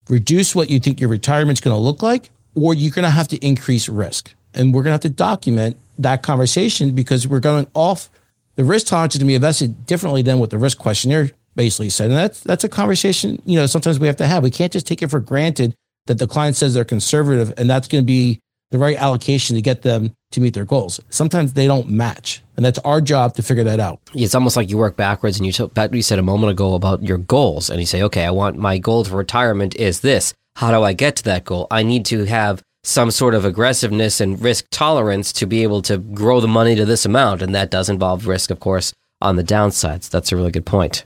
reduce 0.09 0.55
what 0.55 0.69
you 0.69 0.81
think 0.81 1.01
your 1.01 1.09
retirement's 1.09 1.61
going 1.61 1.75
to 1.75 1.81
look 1.81 2.03
like, 2.03 2.31
or 2.55 2.75
you're 2.75 2.91
going 2.91 3.05
to 3.05 3.11
have 3.11 3.29
to 3.29 3.37
increase 3.39 3.89
risk. 3.89 4.35
And 4.53 4.75
we're 4.75 4.83
going 4.83 4.91
to 4.91 4.95
have 4.95 5.01
to 5.03 5.11
document 5.11 5.77
that 5.99 6.23
conversation 6.23 6.95
because 6.95 7.29
we're 7.29 7.41
going 7.41 7.69
off 7.75 8.11
the 8.57 8.65
risk 8.65 8.89
tolerance 8.89 9.15
is 9.15 9.21
going 9.21 9.29
to 9.29 9.31
be 9.31 9.35
invested 9.37 9.87
differently 9.87 10.23
than 10.23 10.39
what 10.39 10.51
the 10.51 10.59
risk 10.59 10.79
questionnaire 10.79 11.31
basically 11.55 11.89
said. 11.89 12.11
And 12.11 12.17
that's 12.17 12.41
that's 12.41 12.65
a 12.65 12.69
conversation, 12.69 13.41
you 13.47 13.57
know, 13.57 13.67
sometimes 13.67 13.99
we 13.99 14.07
have 14.07 14.17
to 14.17 14.27
have. 14.27 14.43
We 14.43 14.51
can't 14.51 14.73
just 14.73 14.87
take 14.87 15.03
it 15.03 15.09
for 15.09 15.21
granted 15.21 15.75
that 16.11 16.19
the 16.19 16.27
client 16.27 16.57
says 16.57 16.75
they're 16.75 16.85
conservative 16.85 17.55
and 17.57 17.71
that's 17.71 17.87
going 17.87 18.03
to 18.03 18.07
be 18.07 18.41
the 18.73 18.79
right 18.79 18.97
allocation 18.97 19.55
to 19.55 19.63
get 19.63 19.83
them 19.83 20.13
to 20.33 20.41
meet 20.41 20.55
their 20.55 20.65
goals. 20.65 21.01
Sometimes 21.09 21.53
they 21.53 21.69
don't 21.69 21.89
match. 21.89 22.43
And 22.57 22.65
that's 22.65 22.81
our 22.81 23.01
job 23.01 23.35
to 23.37 23.45
figure 23.45 23.63
that 23.63 23.79
out. 23.79 24.01
It's 24.13 24.35
almost 24.35 24.57
like 24.57 24.69
you 24.71 24.77
work 24.77 24.97
backwards, 24.97 25.39
and 25.39 25.47
you 25.47 25.67
what 25.67 25.95
you 25.95 26.03
said 26.03 26.19
a 26.19 26.23
moment 26.23 26.51
ago 26.51 26.75
about 26.75 27.03
your 27.03 27.17
goals, 27.17 27.71
and 27.71 27.79
you 27.79 27.87
say, 27.87 28.03
"Okay, 28.03 28.25
I 28.25 28.31
want 28.33 28.59
my 28.59 28.79
goal 28.79 29.05
for 29.05 29.17
retirement 29.17 29.77
is 29.77 30.01
this. 30.01 30.35
How 30.57 30.73
do 30.73 30.83
I 30.83 30.93
get 30.93 31.17
to 31.17 31.25
that 31.25 31.45
goal? 31.45 31.69
I 31.71 31.85
need 31.85 32.05
to 32.07 32.25
have 32.25 32.63
some 32.83 33.11
sort 33.13 33.35
of 33.35 33.45
aggressiveness 33.45 34.21
and 34.21 34.41
risk 34.43 34.67
tolerance 34.71 35.33
to 35.35 35.47
be 35.47 35.63
able 35.63 35.81
to 35.83 35.99
grow 35.99 36.41
the 36.41 36.49
money 36.49 36.75
to 36.75 36.85
this 36.85 37.07
amount, 37.07 37.41
and 37.41 37.55
that 37.55 37.71
does 37.71 37.89
involve 37.89 38.27
risk, 38.27 38.51
of 38.51 38.61
course, 38.61 38.93
on 39.23 39.37
the 39.37 39.45
downsides. 39.45 40.11
That's 40.11 40.33
a 40.33 40.37
really 40.37 40.51
good 40.51 40.67
point. 40.67 41.05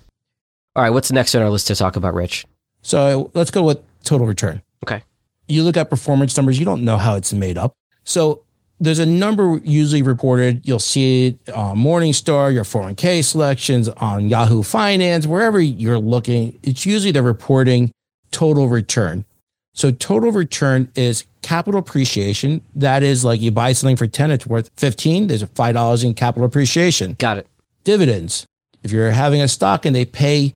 All 0.74 0.82
right, 0.82 0.90
what's 0.90 1.12
next 1.12 1.34
on 1.34 1.42
our 1.42 1.50
list 1.50 1.68
to 1.68 1.76
talk 1.76 1.94
about, 1.94 2.14
Rich? 2.14 2.46
So 2.82 3.30
let's 3.34 3.52
go 3.52 3.62
with 3.62 3.78
total 4.02 4.26
return. 4.26 4.60
Okay. 4.84 5.02
You 5.48 5.62
look 5.62 5.76
at 5.78 5.88
performance 5.88 6.36
numbers, 6.36 6.58
you 6.58 6.66
don't 6.66 6.84
know 6.84 6.98
how 6.98 7.14
it's 7.14 7.32
made 7.32 7.56
up. 7.56 7.72
So 8.04 8.44
there's 8.81 8.98
a 8.98 9.06
number 9.06 9.60
usually 9.64 10.02
reported. 10.02 10.60
You'll 10.66 10.78
see 10.78 11.28
it 11.28 11.50
on 11.50 11.78
Morningstar, 11.78 12.52
your 12.52 12.64
401k 12.64 13.25
selections, 13.25 13.88
on 13.88 14.28
Yahoo 14.28 14.62
Finance, 14.62 15.26
wherever 15.26 15.58
you're 15.58 15.98
looking. 15.98 16.58
It's 16.62 16.84
usually 16.84 17.12
they're 17.12 17.22
reporting 17.22 17.92
total 18.31 18.69
return. 18.69 19.25
So 19.72 19.90
total 19.90 20.32
return 20.32 20.90
is 20.94 21.25
capital 21.42 21.80
appreciation. 21.80 22.60
That 22.75 23.02
is 23.02 23.25
like 23.25 23.40
you 23.40 23.50
buy 23.50 23.72
something 23.72 23.96
for 23.96 24.06
10, 24.06 24.30
it's 24.30 24.46
worth 24.46 24.70
15. 24.76 25.28
There's 25.28 25.42
a 25.42 25.46
$5 25.46 26.04
in 26.04 26.14
capital 26.14 26.46
appreciation. 26.46 27.14
Got 27.19 27.38
it. 27.38 27.46
Dividends. 27.84 28.46
If 28.82 28.92
you're 28.92 29.12
having 29.12 29.40
a 29.40 29.48
stock 29.48 29.87
and 29.87 29.96
they 29.96 30.04
pay 30.04 30.52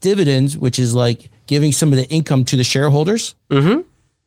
dividends, 0.00 0.56
which 0.56 0.78
is 0.78 0.94
like 0.94 1.30
giving 1.46 1.72
some 1.72 1.92
of 1.92 1.96
the 1.98 2.08
income 2.08 2.44
to 2.46 2.56
the 2.56 2.64
shareholders, 2.64 3.34
Mm-hmm. 3.50 3.80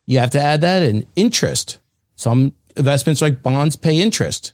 you 0.06 0.20
have 0.20 0.32
to 0.32 0.42
add 0.42 0.62
that 0.62 0.84
in 0.84 1.06
interest. 1.16 1.80
Some 2.16 2.54
investments 2.76 3.22
like 3.22 3.42
bonds 3.44 3.76
pay 3.76 4.00
interest. 4.02 4.54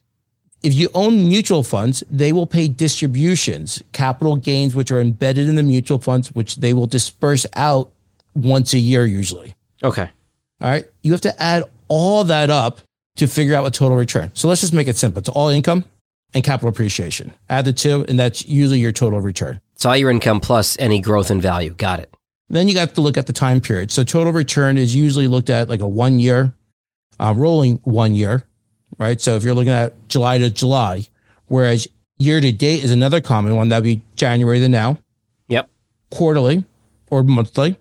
If 0.61 0.73
you 0.73 0.89
own 0.93 1.27
mutual 1.29 1.63
funds, 1.63 2.03
they 2.11 2.33
will 2.33 2.45
pay 2.47 2.67
distributions, 2.67 3.81
capital 3.93 4.35
gains, 4.35 4.75
which 4.75 4.91
are 4.91 4.99
embedded 4.99 5.47
in 5.49 5.55
the 5.55 5.63
mutual 5.63 5.99
funds, 5.99 6.29
which 6.33 6.57
they 6.57 6.73
will 6.73 6.85
disperse 6.87 7.45
out 7.55 7.91
once 8.35 8.73
a 8.73 8.79
year 8.79 9.05
usually. 9.05 9.55
Okay. 9.83 10.09
All 10.61 10.69
right. 10.69 10.85
You 11.01 11.11
have 11.13 11.21
to 11.21 11.41
add 11.41 11.63
all 11.87 12.23
that 12.25 12.49
up 12.49 12.81
to 13.15 13.27
figure 13.27 13.55
out 13.55 13.63
what 13.63 13.73
total 13.73 13.97
return. 13.97 14.31
So 14.33 14.47
let's 14.49 14.61
just 14.61 14.73
make 14.73 14.87
it 14.87 14.97
simple. 14.97 15.19
It's 15.19 15.29
all 15.29 15.47
income 15.49 15.85
and 16.33 16.43
capital 16.43 16.69
appreciation. 16.69 17.33
Add 17.49 17.65
the 17.65 17.73
two, 17.73 18.05
and 18.09 18.19
that's 18.19 18.45
usually 18.45 18.79
your 18.79 18.91
total 18.91 19.21
return. 19.21 19.61
It's 19.79 19.85
all 19.85 19.95
your 19.95 20.11
income 20.11 20.41
plus 20.41 20.75
any 20.77 20.99
growth 20.99 21.31
in 21.31 21.39
value. 21.39 21.69
Got 21.69 22.01
it. 22.01 22.13
Then 22.49 22.67
you 22.67 22.73
got 22.73 22.95
to 22.95 23.01
look 23.01 23.15
at 23.17 23.27
the 23.27 23.31
time 23.31 23.61
period. 23.61 23.91
So 23.91 24.03
total 24.03 24.33
return 24.33 24.77
is 24.77 24.93
usually 24.93 25.29
looked 25.29 25.49
at 25.49 25.69
like 25.69 25.79
a 25.79 25.87
one 25.87 26.19
year, 26.19 26.53
uh, 27.17 27.33
rolling 27.33 27.77
one 27.85 28.13
year, 28.13 28.43
right? 28.97 29.21
So 29.21 29.37
if 29.37 29.43
you're 29.45 29.53
looking 29.53 29.71
at 29.71 30.09
July 30.09 30.37
to 30.39 30.49
July, 30.49 31.07
whereas 31.45 31.87
year 32.17 32.41
to 32.41 32.51
date 32.51 32.83
is 32.83 32.91
another 32.91 33.21
common 33.21 33.55
one, 33.55 33.69
that'd 33.69 33.85
be 33.85 34.01
January 34.17 34.59
to 34.59 34.67
now, 34.67 34.97
Yep. 35.47 35.69
quarterly 36.11 36.65
or 37.09 37.23
monthly. 37.23 37.77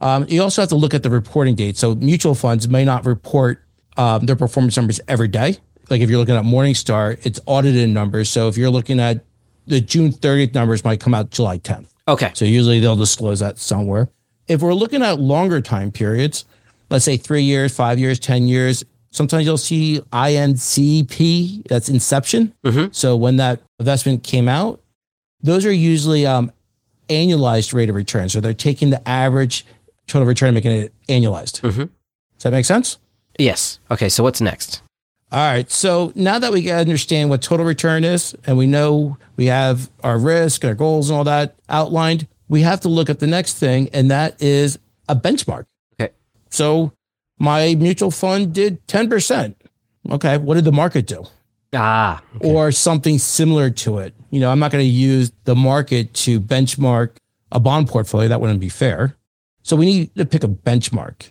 Um, 0.00 0.26
you 0.28 0.42
also 0.42 0.62
have 0.62 0.70
to 0.70 0.74
look 0.74 0.94
at 0.94 1.04
the 1.04 1.10
reporting 1.10 1.54
date. 1.54 1.76
So 1.76 1.94
mutual 1.94 2.34
funds 2.34 2.66
may 2.66 2.84
not 2.84 3.06
report 3.06 3.62
um, 3.96 4.26
their 4.26 4.34
performance 4.34 4.76
numbers 4.76 5.00
every 5.06 5.28
day. 5.28 5.58
Like 5.90 6.00
if 6.00 6.10
you're 6.10 6.18
looking 6.18 6.34
at 6.34 6.42
Morningstar, 6.42 7.24
it's 7.24 7.38
audited 7.46 7.88
numbers. 7.90 8.28
So 8.28 8.48
if 8.48 8.56
you're 8.56 8.70
looking 8.70 8.98
at 8.98 9.24
the 9.66 9.80
June 9.80 10.12
30th 10.12 10.54
numbers 10.54 10.84
might 10.84 11.00
come 11.00 11.14
out 11.14 11.30
July 11.30 11.58
10th. 11.58 11.86
Okay. 12.08 12.30
So 12.34 12.44
usually 12.44 12.80
they'll 12.80 12.96
disclose 12.96 13.40
that 13.40 13.58
somewhere. 13.58 14.08
If 14.48 14.62
we're 14.62 14.74
looking 14.74 15.02
at 15.02 15.20
longer 15.20 15.60
time 15.60 15.92
periods, 15.92 16.44
let's 16.90 17.04
say 17.04 17.16
three 17.16 17.42
years, 17.42 17.74
five 17.74 17.98
years, 17.98 18.18
10 18.18 18.48
years, 18.48 18.84
sometimes 19.12 19.44
you'll 19.46 19.58
see 19.58 20.00
INCP, 20.12 21.66
that's 21.68 21.88
Inception. 21.88 22.52
Mhm. 22.64 22.94
So 22.94 23.16
when 23.16 23.36
that 23.36 23.60
investment 23.78 24.22
came 24.22 24.48
out, 24.48 24.80
those 25.42 25.64
are 25.64 25.72
usually 25.72 26.26
um, 26.26 26.50
annualized 27.08 27.72
rate 27.72 27.88
of 27.88 27.94
return. 27.96 28.28
So 28.28 28.40
they're 28.40 28.54
taking 28.54 28.90
the 28.90 29.06
average 29.08 29.64
total 30.06 30.26
return 30.26 30.48
and 30.48 30.54
making 30.54 30.72
it 30.72 30.92
annualized. 31.08 31.60
Mm-hmm. 31.60 31.80
Does 31.82 32.42
that 32.42 32.50
make 32.50 32.64
sense? 32.64 32.98
Yes. 33.38 33.78
Okay. 33.90 34.08
So 34.08 34.22
what's 34.22 34.40
next? 34.40 34.82
All 35.32 35.38
right. 35.38 35.70
So 35.70 36.12
now 36.16 36.38
that 36.40 36.52
we 36.52 36.70
understand 36.70 37.30
what 37.30 37.40
total 37.40 37.64
return 37.64 38.02
is 38.02 38.34
and 38.46 38.58
we 38.58 38.66
know 38.66 39.16
we 39.36 39.46
have 39.46 39.90
our 40.02 40.18
risk, 40.18 40.64
our 40.64 40.74
goals, 40.74 41.08
and 41.08 41.16
all 41.16 41.24
that 41.24 41.54
outlined, 41.68 42.26
we 42.48 42.62
have 42.62 42.80
to 42.80 42.88
look 42.88 43.08
at 43.08 43.20
the 43.20 43.28
next 43.28 43.58
thing, 43.58 43.88
and 43.92 44.10
that 44.10 44.42
is 44.42 44.78
a 45.08 45.14
benchmark. 45.14 45.66
Okay. 45.94 46.12
So 46.50 46.92
my 47.38 47.76
mutual 47.76 48.10
fund 48.10 48.52
did 48.52 48.84
10%. 48.88 49.54
Okay. 50.10 50.36
What 50.38 50.54
did 50.54 50.64
the 50.64 50.72
market 50.72 51.06
do? 51.06 51.24
Ah. 51.72 52.20
okay. 52.36 52.52
Or 52.52 52.72
something 52.72 53.18
similar 53.18 53.70
to 53.70 53.98
it. 53.98 54.14
You 54.30 54.40
know, 54.40 54.50
I'm 54.50 54.58
not 54.58 54.72
going 54.72 54.82
to 54.82 54.90
use 54.90 55.30
the 55.44 55.54
market 55.54 56.12
to 56.14 56.40
benchmark 56.40 57.16
a 57.52 57.60
bond 57.60 57.88
portfolio. 57.88 58.28
That 58.28 58.40
wouldn't 58.40 58.60
be 58.60 58.68
fair. 58.68 59.16
So 59.62 59.76
we 59.76 59.86
need 59.86 60.14
to 60.16 60.24
pick 60.24 60.42
a 60.42 60.48
benchmark. 60.48 61.30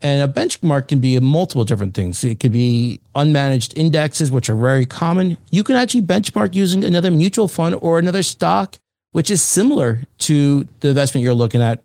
And 0.00 0.22
a 0.22 0.32
benchmark 0.32 0.88
can 0.88 1.00
be 1.00 1.18
multiple 1.18 1.64
different 1.64 1.94
things. 1.94 2.22
It 2.22 2.38
could 2.38 2.52
be 2.52 3.00
unmanaged 3.16 3.76
indexes, 3.76 4.30
which 4.30 4.48
are 4.48 4.54
very 4.54 4.86
common. 4.86 5.36
You 5.50 5.64
can 5.64 5.74
actually 5.74 6.02
benchmark 6.02 6.54
using 6.54 6.84
another 6.84 7.10
mutual 7.10 7.48
fund 7.48 7.76
or 7.80 7.98
another 7.98 8.22
stock, 8.22 8.76
which 9.12 9.30
is 9.30 9.42
similar 9.42 10.02
to 10.18 10.68
the 10.80 10.88
investment 10.88 11.24
you're 11.24 11.34
looking 11.34 11.62
at. 11.62 11.82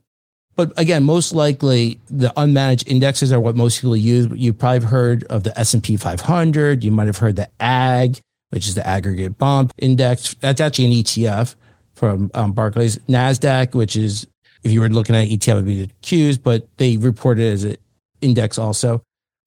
But 0.55 0.71
again, 0.77 1.03
most 1.03 1.33
likely 1.33 1.99
the 2.09 2.31
unmanaged 2.37 2.87
indexes 2.87 3.31
are 3.31 3.39
what 3.39 3.55
most 3.55 3.81
people 3.81 3.97
use. 3.97 4.27
You've 4.35 4.59
probably 4.59 4.87
heard 4.87 5.23
of 5.25 5.43
the 5.43 5.57
S&P 5.59 5.97
500. 5.97 6.83
You 6.83 6.91
might 6.91 7.07
have 7.07 7.17
heard 7.17 7.35
the 7.35 7.49
AG, 7.59 8.21
which 8.51 8.67
is 8.67 8.75
the 8.75 8.85
aggregate 8.85 9.39
bond 9.39 9.71
index. 9.79 10.35
That's 10.35 10.61
actually 10.61 10.85
an 10.85 10.91
ETF 10.91 11.55
from 11.95 12.29
um, 12.35 12.51
Barclays. 12.51 12.99
NASDAQ, 13.09 13.73
which 13.73 13.95
is, 13.95 14.27
if 14.63 14.71
you 14.71 14.81
were 14.81 14.89
looking 14.89 15.15
at 15.15 15.27
ETF, 15.27 15.55
would 15.55 15.65
be 15.65 15.85
the 15.85 15.91
Qs, 16.03 16.41
but 16.41 16.67
they 16.77 16.97
report 16.97 17.39
it 17.39 17.51
as 17.51 17.63
an 17.63 17.77
index 18.23 18.57
also. 18.57 19.03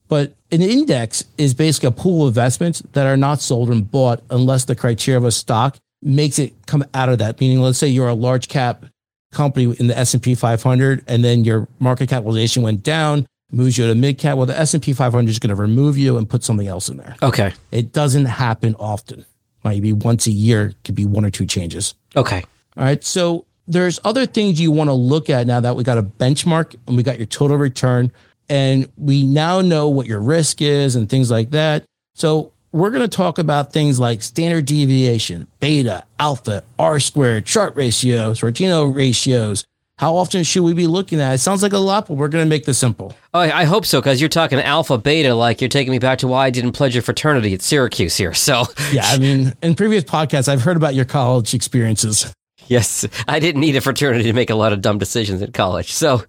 But 0.08 0.34
an 0.52 0.62
index 0.62 1.24
is 1.36 1.54
basically 1.54 1.88
a 1.88 1.92
pool 1.92 2.22
of 2.22 2.28
investments 2.28 2.82
that 2.92 3.06
are 3.06 3.16
not 3.16 3.40
sold 3.40 3.70
and 3.70 3.90
bought 3.90 4.22
unless 4.30 4.64
the 4.64 4.76
criteria 4.76 5.18
of 5.18 5.24
a 5.24 5.32
stock 5.32 5.76
makes 6.02 6.38
it 6.38 6.54
come 6.66 6.84
out 6.94 7.08
of 7.08 7.18
that. 7.18 7.40
Meaning, 7.40 7.60
let's 7.60 7.78
say 7.78 7.88
you're 7.88 8.08
a 8.08 8.14
large 8.14 8.48
cap 8.48 8.84
company 9.32 9.74
in 9.78 9.88
the 9.88 9.98
S&P 9.98 10.34
500 10.34 11.04
and 11.08 11.24
then 11.24 11.44
your 11.44 11.68
market 11.80 12.08
capitalization 12.08 12.62
went 12.62 12.82
down, 12.82 13.26
moves 13.50 13.76
you 13.76 13.86
to 13.86 13.94
mid 13.94 14.18
cap. 14.18 14.36
Well, 14.36 14.46
the 14.46 14.58
S&P 14.58 14.92
500 14.92 15.28
is 15.28 15.38
going 15.38 15.54
to 15.54 15.60
remove 15.60 15.98
you 15.98 16.16
and 16.16 16.28
put 16.28 16.44
something 16.44 16.68
else 16.68 16.88
in 16.88 16.98
there. 16.98 17.16
Okay. 17.22 17.52
It 17.72 17.92
doesn't 17.92 18.26
happen 18.26 18.76
often. 18.78 19.24
Maybe 19.64 19.92
once 19.92 20.28
a 20.28 20.30
year, 20.30 20.74
could 20.84 20.94
be 20.94 21.06
one 21.06 21.24
or 21.24 21.30
two 21.30 21.44
changes. 21.44 21.94
Okay. 22.14 22.44
All 22.76 22.84
right. 22.84 23.02
So 23.02 23.46
there's 23.66 23.98
other 24.04 24.24
things 24.24 24.60
you 24.60 24.70
want 24.70 24.88
to 24.88 24.94
look 24.94 25.28
at 25.28 25.46
now 25.46 25.58
that 25.58 25.74
we 25.74 25.82
got 25.82 25.98
a 25.98 26.02
benchmark 26.02 26.76
and 26.86 26.96
we 26.96 27.02
got 27.02 27.18
your 27.18 27.26
total 27.26 27.56
return 27.56 28.12
and 28.48 28.90
we 28.96 29.24
now 29.24 29.60
know 29.60 29.88
what 29.88 30.06
your 30.06 30.20
risk 30.20 30.62
is 30.62 30.96
and 30.96 31.08
things 31.08 31.30
like 31.30 31.50
that. 31.50 31.84
So 32.14 32.52
we're 32.72 32.90
going 32.90 33.08
to 33.08 33.16
talk 33.16 33.38
about 33.38 33.72
things 33.72 33.98
like 33.98 34.22
standard 34.22 34.66
deviation, 34.66 35.46
beta, 35.60 36.04
alpha, 36.18 36.62
R 36.78 37.00
squared, 37.00 37.48
Sharpe 37.48 37.76
ratios, 37.76 38.40
Sortino 38.40 38.94
ratios. 38.94 39.64
How 39.98 40.14
often 40.16 40.44
should 40.44 40.62
we 40.62 40.74
be 40.74 40.86
looking 40.86 41.20
at? 41.20 41.32
It 41.32 41.38
sounds 41.38 41.62
like 41.62 41.72
a 41.72 41.78
lot, 41.78 42.06
but 42.06 42.14
we're 42.14 42.28
going 42.28 42.44
to 42.44 42.48
make 42.48 42.66
this 42.66 42.76
simple. 42.76 43.16
Oh, 43.32 43.40
I 43.40 43.64
hope 43.64 43.86
so, 43.86 43.98
because 43.98 44.20
you're 44.20 44.28
talking 44.28 44.58
alpha, 44.58 44.98
beta, 44.98 45.34
like 45.34 45.62
you're 45.62 45.70
taking 45.70 45.90
me 45.90 45.98
back 45.98 46.18
to 46.18 46.28
why 46.28 46.44
I 46.46 46.50
didn't 46.50 46.72
pledge 46.72 46.94
a 46.96 47.02
fraternity 47.02 47.54
at 47.54 47.62
Syracuse 47.62 48.14
here. 48.14 48.34
So, 48.34 48.64
yeah, 48.92 49.06
I 49.06 49.16
mean, 49.18 49.54
in 49.62 49.74
previous 49.74 50.04
podcasts, 50.04 50.48
I've 50.48 50.60
heard 50.60 50.76
about 50.76 50.94
your 50.94 51.06
college 51.06 51.54
experiences. 51.54 52.30
Yes, 52.68 53.06
I 53.28 53.38
didn't 53.38 53.60
need 53.60 53.76
a 53.76 53.80
fraternity 53.80 54.24
to 54.24 54.32
make 54.32 54.50
a 54.50 54.54
lot 54.54 54.72
of 54.72 54.82
dumb 54.82 54.98
decisions 54.98 55.42
in 55.42 55.52
college. 55.52 55.92
So, 55.92 56.24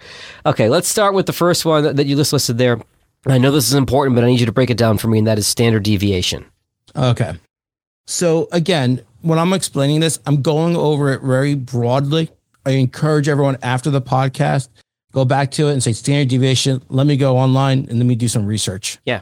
okay, 0.45 0.69
let's 0.69 0.87
start 0.87 1.13
with 1.13 1.25
the 1.25 1.33
first 1.33 1.65
one 1.65 1.83
that, 1.83 1.95
that 1.95 2.07
you 2.07 2.15
just 2.15 2.33
listed 2.33 2.57
there. 2.57 2.79
I 3.25 3.37
know 3.37 3.51
this 3.51 3.67
is 3.67 3.73
important, 3.73 4.15
but 4.15 4.23
I 4.23 4.27
need 4.27 4.39
you 4.39 4.45
to 4.45 4.51
break 4.51 4.69
it 4.69 4.77
down 4.77 4.97
for 4.97 5.07
me, 5.07 5.17
and 5.17 5.27
that 5.27 5.37
is 5.37 5.47
standard 5.47 5.83
deviation. 5.83 6.45
Okay. 6.95 7.33
So, 8.05 8.47
again, 8.51 9.01
when 9.21 9.37
I'm 9.37 9.53
explaining 9.53 9.99
this, 9.99 10.19
I'm 10.25 10.41
going 10.41 10.75
over 10.75 11.11
it 11.11 11.21
very 11.21 11.55
broadly. 11.55 12.29
I 12.65 12.71
encourage 12.71 13.27
everyone 13.27 13.57
after 13.61 13.89
the 13.89 14.01
podcast, 14.01 14.69
go 15.11 15.25
back 15.25 15.51
to 15.51 15.67
it 15.67 15.73
and 15.73 15.83
say 15.83 15.93
standard 15.93 16.29
deviation. 16.29 16.81
Let 16.89 17.07
me 17.07 17.17
go 17.17 17.37
online 17.37 17.79
and 17.89 17.97
let 17.97 18.05
me 18.05 18.15
do 18.15 18.27
some 18.27 18.45
research. 18.45 18.99
Yeah. 19.05 19.21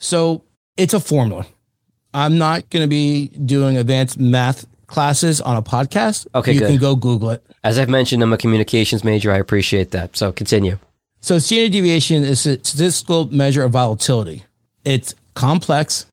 So, 0.00 0.42
it's 0.76 0.94
a 0.94 1.00
formula. 1.00 1.46
I'm 2.14 2.38
not 2.38 2.70
going 2.70 2.82
to 2.82 2.88
be 2.88 3.28
doing 3.28 3.76
advanced 3.76 4.18
math 4.18 4.66
classes 4.88 5.40
on 5.40 5.56
a 5.56 5.62
podcast. 5.62 6.26
Okay, 6.34 6.52
you 6.52 6.60
good. 6.60 6.68
can 6.68 6.78
go 6.78 6.96
Google 6.96 7.30
it. 7.30 7.44
As 7.62 7.78
I've 7.78 7.88
mentioned, 7.88 8.22
I'm 8.22 8.32
a 8.32 8.38
communications 8.38 9.04
major. 9.04 9.30
I 9.30 9.38
appreciate 9.38 9.92
that. 9.92 10.16
So, 10.16 10.32
continue. 10.32 10.78
So 11.20 11.38
standard 11.38 11.72
deviation 11.72 12.22
is 12.22 12.46
a 12.46 12.58
statistical 12.64 13.26
measure 13.32 13.64
of 13.64 13.72
volatility. 13.72 14.44
It's 14.84 15.14
complex, 15.34 16.06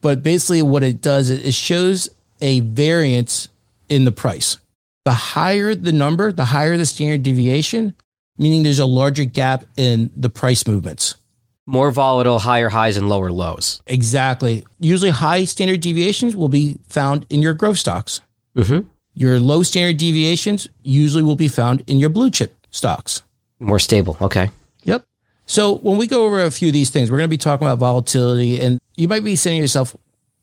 but 0.00 0.22
basically 0.22 0.62
what 0.62 0.82
it 0.82 1.00
does 1.00 1.30
is 1.30 1.44
it 1.44 1.54
shows 1.54 2.08
a 2.40 2.60
variance 2.60 3.48
in 3.88 4.04
the 4.04 4.12
price. 4.12 4.58
The 5.04 5.12
higher 5.12 5.74
the 5.74 5.92
number, 5.92 6.32
the 6.32 6.44
higher 6.44 6.76
the 6.76 6.86
standard 6.86 7.22
deviation, 7.22 7.94
meaning 8.38 8.62
there's 8.62 8.78
a 8.78 8.86
larger 8.86 9.24
gap 9.24 9.64
in 9.76 10.10
the 10.16 10.30
price 10.30 10.66
movements. 10.66 11.16
More 11.66 11.92
volatile, 11.92 12.40
higher 12.40 12.68
highs 12.68 12.96
and 12.96 13.08
lower 13.08 13.30
lows. 13.30 13.82
Exactly. 13.86 14.64
Usually 14.80 15.10
high 15.10 15.44
standard 15.44 15.80
deviations 15.80 16.34
will 16.34 16.48
be 16.48 16.78
found 16.88 17.24
in 17.30 17.40
your 17.40 17.54
growth 17.54 17.78
stocks. 17.78 18.20
Mm-hmm. 18.56 18.88
Your 19.14 19.38
low 19.38 19.62
standard 19.62 19.98
deviations 19.98 20.68
usually 20.82 21.22
will 21.22 21.36
be 21.36 21.48
found 21.48 21.84
in 21.86 21.98
your 21.98 22.08
blue 22.08 22.30
chip 22.30 22.66
stocks. 22.70 23.22
More 23.60 23.78
stable. 23.78 24.16
Okay. 24.20 24.50
Yep. 24.84 25.04
So 25.46 25.76
when 25.76 25.98
we 25.98 26.06
go 26.06 26.24
over 26.24 26.42
a 26.42 26.50
few 26.50 26.68
of 26.68 26.72
these 26.72 26.90
things, 26.90 27.10
we're 27.10 27.18
going 27.18 27.28
to 27.28 27.32
be 27.32 27.38
talking 27.38 27.66
about 27.66 27.78
volatility, 27.78 28.60
and 28.60 28.80
you 28.96 29.06
might 29.06 29.22
be 29.22 29.36
saying 29.36 29.58
to 29.58 29.62
yourself, 29.62 29.94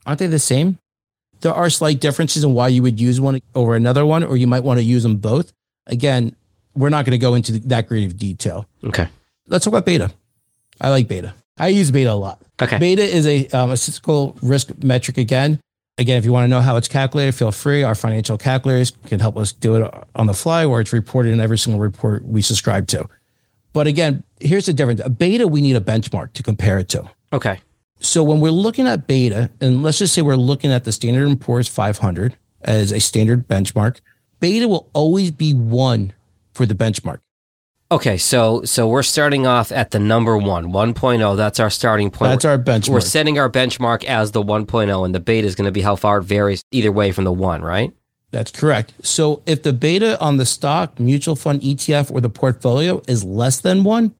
aren't 0.05 0.19
they 0.19 0.27
the 0.27 0.39
same? 0.39 0.77
There 1.41 1.53
are 1.53 1.69
slight 1.69 1.99
differences 1.99 2.43
in 2.43 2.53
why 2.53 2.67
you 2.67 2.81
would 2.83 2.99
use 2.99 3.19
one 3.19 3.41
over 3.55 3.75
another 3.75 4.05
one, 4.05 4.23
or 4.23 4.37
you 4.37 4.47
might 4.47 4.63
want 4.63 4.79
to 4.79 4.83
use 4.83 5.03
them 5.03 5.17
both. 5.17 5.51
Again, 5.87 6.35
we're 6.75 6.89
not 6.89 7.05
going 7.05 7.11
to 7.11 7.17
go 7.17 7.33
into 7.33 7.59
that 7.59 7.87
great 7.87 8.05
of 8.05 8.17
detail. 8.17 8.67
Okay. 8.83 9.07
Let's 9.47 9.65
talk 9.65 9.73
about 9.73 9.85
beta. 9.85 10.11
I 10.81 10.89
like 10.89 11.07
beta. 11.07 11.33
I 11.57 11.67
use 11.67 11.91
beta 11.91 12.11
a 12.11 12.15
lot. 12.15 12.41
Okay. 12.61 12.77
Beta 12.77 13.03
is 13.03 13.27
a, 13.27 13.47
um, 13.49 13.71
a 13.71 13.77
statistical 13.77 14.37
risk 14.41 14.71
metric 14.83 15.17
again. 15.17 15.59
Again, 15.97 16.17
if 16.17 16.23
you 16.23 16.31
want 16.31 16.45
to 16.45 16.47
know 16.47 16.61
how 16.61 16.77
it's 16.77 16.87
calculated, 16.87 17.33
feel 17.33 17.51
free. 17.51 17.83
Our 17.83 17.95
financial 17.95 18.37
calculators 18.37 18.93
can 19.07 19.19
help 19.19 19.35
us 19.35 19.51
do 19.51 19.75
it 19.75 19.93
on 20.15 20.27
the 20.27 20.33
fly, 20.33 20.63
or 20.63 20.79
it's 20.79 20.93
reported 20.93 21.33
in 21.33 21.41
every 21.41 21.57
single 21.57 21.81
report 21.81 22.23
we 22.23 22.41
subscribe 22.41 22.87
to. 22.87 23.09
But 23.73 23.87
again, 23.87 24.23
here's 24.39 24.65
the 24.65 24.73
difference. 24.73 25.01
A 25.03 25.09
beta, 25.09 25.47
we 25.47 25.59
need 25.61 25.75
a 25.75 25.81
benchmark 25.81 26.31
to 26.33 26.43
compare 26.43 26.79
it 26.79 26.87
to. 26.89 27.09
Okay. 27.33 27.59
So 27.99 28.23
when 28.23 28.39
we're 28.39 28.51
looking 28.51 28.87
at 28.87 29.07
beta, 29.07 29.49
and 29.59 29.83
let's 29.83 29.99
just 29.99 30.13
say 30.13 30.21
we're 30.21 30.37
looking 30.37 30.71
at 30.71 30.85
the 30.85 30.93
Standard 30.93 31.39
& 31.39 31.41
Poor's 31.41 31.67
500 31.67 32.37
as 32.61 32.93
a 32.93 32.99
standard 32.99 33.47
benchmark, 33.47 33.99
beta 34.39 34.69
will 34.69 34.89
always 34.93 35.31
be 35.31 35.53
one 35.53 36.13
for 36.53 36.65
the 36.65 36.75
benchmark. 36.75 37.19
Okay. 37.91 38.17
So, 38.17 38.63
so 38.63 38.87
we're 38.87 39.03
starting 39.03 39.47
off 39.47 39.71
at 39.71 39.91
the 39.91 39.99
number 39.99 40.37
one, 40.37 40.71
1.0. 40.71 41.37
That's 41.37 41.59
our 41.59 41.69
starting 41.69 42.11
point. 42.11 42.31
That's 42.31 42.45
our 42.45 42.57
benchmark. 42.57 42.89
We're 42.89 43.01
setting 43.01 43.39
our 43.39 43.49
benchmark 43.49 44.03
as 44.03 44.31
the 44.31 44.43
1.0, 44.43 45.05
and 45.05 45.15
the 45.15 45.19
beta 45.19 45.47
is 45.47 45.55
going 45.55 45.65
to 45.65 45.71
be 45.71 45.81
how 45.81 45.95
far 45.95 46.19
it 46.19 46.23
varies 46.23 46.63
either 46.71 46.91
way 46.91 47.11
from 47.11 47.23
the 47.23 47.31
one, 47.31 47.61
right? 47.61 47.91
That's 48.31 48.51
correct. 48.51 48.93
So 49.01 49.41
if 49.45 49.63
the 49.63 49.73
beta 49.73 50.19
on 50.19 50.37
the 50.37 50.45
stock, 50.45 50.99
mutual 50.99 51.35
fund, 51.35 51.61
ETF, 51.61 52.11
or 52.11 52.21
the 52.21 52.29
portfolio 52.29 53.01
is 53.07 53.23
less 53.23 53.59
than 53.59 53.83
one, 53.83 54.13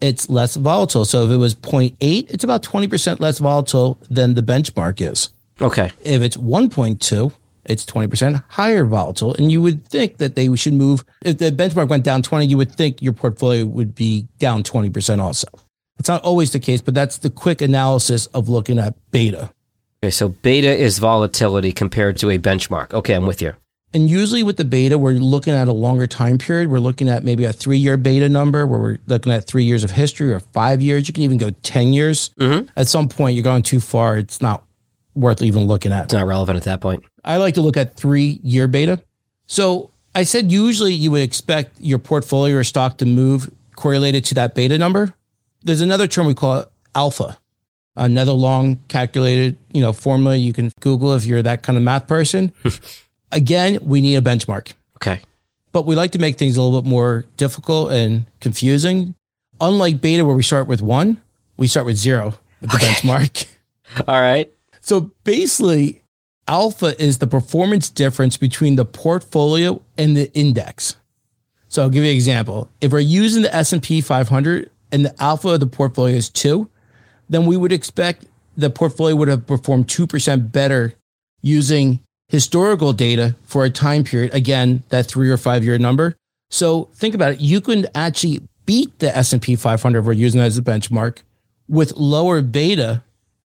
it's 0.00 0.28
less 0.28 0.56
volatile. 0.56 1.04
So 1.04 1.24
if 1.24 1.30
it 1.30 1.36
was 1.36 1.54
0.8, 1.54 1.96
it's 2.30 2.44
about 2.44 2.62
20% 2.62 3.20
less 3.20 3.38
volatile 3.38 3.98
than 4.10 4.34
the 4.34 4.42
benchmark 4.42 5.00
is. 5.00 5.30
Okay. 5.60 5.90
If 6.02 6.22
it's 6.22 6.36
1.2, 6.36 7.32
it's 7.68 7.84
20% 7.84 8.42
higher 8.48 8.84
volatile. 8.84 9.34
And 9.34 9.50
you 9.52 9.60
would 9.62 9.86
think 9.86 10.18
that 10.18 10.34
they 10.34 10.54
should 10.56 10.72
move. 10.74 11.04
If 11.24 11.38
the 11.38 11.50
benchmark 11.50 11.88
went 11.88 12.04
down 12.04 12.22
20, 12.22 12.46
you 12.46 12.56
would 12.56 12.72
think 12.72 13.02
your 13.02 13.12
portfolio 13.12 13.64
would 13.64 13.94
be 13.94 14.26
down 14.38 14.62
20% 14.62 15.20
also. 15.20 15.48
It's 15.98 16.08
not 16.08 16.22
always 16.22 16.52
the 16.52 16.60
case, 16.60 16.80
but 16.82 16.94
that's 16.94 17.18
the 17.18 17.30
quick 17.30 17.60
analysis 17.60 18.26
of 18.26 18.48
looking 18.48 18.78
at 18.78 18.94
beta. 19.10 19.50
Okay. 20.02 20.10
So 20.10 20.28
beta 20.28 20.68
is 20.68 20.98
volatility 20.98 21.72
compared 21.72 22.18
to 22.18 22.30
a 22.30 22.38
benchmark. 22.38 22.92
Okay. 22.92 23.14
I'm 23.14 23.26
with 23.26 23.40
you. 23.40 23.54
And 23.94 24.10
usually 24.10 24.42
with 24.42 24.58
the 24.58 24.64
beta, 24.64 24.98
we're 24.98 25.12
looking 25.12 25.54
at 25.54 25.68
a 25.68 25.72
longer 25.72 26.06
time 26.06 26.36
period. 26.36 26.68
We're 26.70 26.80
looking 26.80 27.08
at 27.08 27.24
maybe 27.24 27.44
a 27.44 27.52
three 27.52 27.78
year 27.78 27.96
beta 27.96 28.28
number 28.28 28.66
where 28.66 28.78
we're 28.78 28.98
looking 29.06 29.32
at 29.32 29.46
three 29.46 29.64
years 29.64 29.84
of 29.84 29.92
history 29.92 30.32
or 30.34 30.40
five 30.40 30.82
years. 30.82 31.08
You 31.08 31.14
can 31.14 31.22
even 31.22 31.38
go 31.38 31.50
10 31.62 31.94
years. 31.94 32.30
Mhm. 32.38 32.68
At 32.76 32.88
some 32.88 33.08
point, 33.08 33.36
you're 33.36 33.44
going 33.44 33.62
too 33.62 33.80
far. 33.80 34.18
It's 34.18 34.42
not 34.42 34.64
worth 35.16 35.42
even 35.42 35.64
looking 35.66 35.92
at. 35.92 36.04
It's 36.04 36.14
not 36.14 36.26
relevant 36.26 36.56
at 36.58 36.64
that 36.64 36.80
point. 36.80 37.04
I 37.24 37.38
like 37.38 37.54
to 37.54 37.62
look 37.62 37.76
at 37.76 37.96
three 37.96 38.38
year 38.42 38.68
beta. 38.68 39.02
So 39.46 39.90
I 40.14 40.22
said 40.24 40.52
usually 40.52 40.94
you 40.94 41.10
would 41.10 41.22
expect 41.22 41.76
your 41.80 41.98
portfolio 41.98 42.56
or 42.56 42.64
stock 42.64 42.98
to 42.98 43.06
move 43.06 43.50
correlated 43.74 44.24
to 44.26 44.34
that 44.34 44.54
beta 44.54 44.78
number. 44.78 45.14
There's 45.64 45.80
another 45.80 46.06
term 46.06 46.26
we 46.26 46.34
call 46.34 46.60
it 46.60 46.68
alpha, 46.94 47.38
another 47.96 48.32
long 48.32 48.76
calculated, 48.88 49.56
you 49.72 49.80
know, 49.80 49.92
formula 49.92 50.36
you 50.36 50.52
can 50.52 50.72
Google 50.80 51.14
if 51.14 51.24
you're 51.26 51.42
that 51.42 51.62
kind 51.62 51.76
of 51.76 51.82
math 51.82 52.06
person. 52.06 52.52
Again, 53.32 53.78
we 53.82 54.00
need 54.00 54.16
a 54.16 54.20
benchmark, 54.22 54.72
Okay. 54.98 55.20
but 55.72 55.84
we 55.84 55.96
like 55.96 56.12
to 56.12 56.18
make 56.18 56.38
things 56.38 56.56
a 56.56 56.62
little 56.62 56.80
bit 56.80 56.88
more 56.88 57.24
difficult 57.36 57.90
and 57.92 58.24
confusing. 58.40 59.14
Unlike 59.60 60.00
beta, 60.00 60.24
where 60.24 60.36
we 60.36 60.42
start 60.44 60.68
with 60.68 60.80
one, 60.80 61.20
we 61.56 61.66
start 61.66 61.86
with 61.86 61.96
zero 61.96 62.34
with 62.60 62.70
the 62.70 62.76
Okay. 62.76 62.86
benchmark. 62.86 63.46
All 64.08 64.20
right. 64.20 64.50
So 64.86 65.10
basically, 65.24 66.02
alpha 66.46 66.94
is 67.02 67.18
the 67.18 67.26
performance 67.26 67.90
difference 67.90 68.36
between 68.36 68.76
the 68.76 68.84
portfolio 68.84 69.82
and 69.98 70.16
the 70.16 70.32
index. 70.32 70.94
So 71.66 71.82
I'll 71.82 71.90
give 71.90 72.04
you 72.04 72.10
an 72.10 72.14
example. 72.14 72.70
If 72.80 72.92
we're 72.92 73.00
using 73.00 73.42
the 73.42 73.52
S&P 73.52 74.00
500 74.00 74.70
and 74.92 75.04
the 75.04 75.20
alpha 75.20 75.48
of 75.48 75.58
the 75.58 75.66
portfolio 75.66 76.14
is 76.14 76.30
2, 76.30 76.70
then 77.28 77.46
we 77.46 77.56
would 77.56 77.72
expect 77.72 78.26
the 78.56 78.70
portfolio 78.70 79.16
would 79.16 79.26
have 79.26 79.44
performed 79.44 79.88
2% 79.88 80.52
better 80.52 80.94
using 81.42 81.98
historical 82.28 82.92
data 82.92 83.34
for 83.42 83.64
a 83.64 83.70
time 83.70 84.04
period 84.04 84.32
again 84.32 84.84
that 84.90 85.06
3 85.06 85.28
or 85.28 85.36
5 85.36 85.64
year 85.64 85.78
number. 85.78 86.14
So 86.50 86.90
think 86.94 87.16
about 87.16 87.32
it, 87.32 87.40
you 87.40 87.60
can 87.60 87.88
actually 87.96 88.42
beat 88.66 89.00
the 89.00 89.14
S&P 89.16 89.56
500 89.56 89.98
if 89.98 90.04
we're 90.04 90.12
using 90.12 90.40
as 90.40 90.56
a 90.56 90.62
benchmark 90.62 91.22
with 91.68 91.96
lower 91.96 92.40
beta 92.40 93.02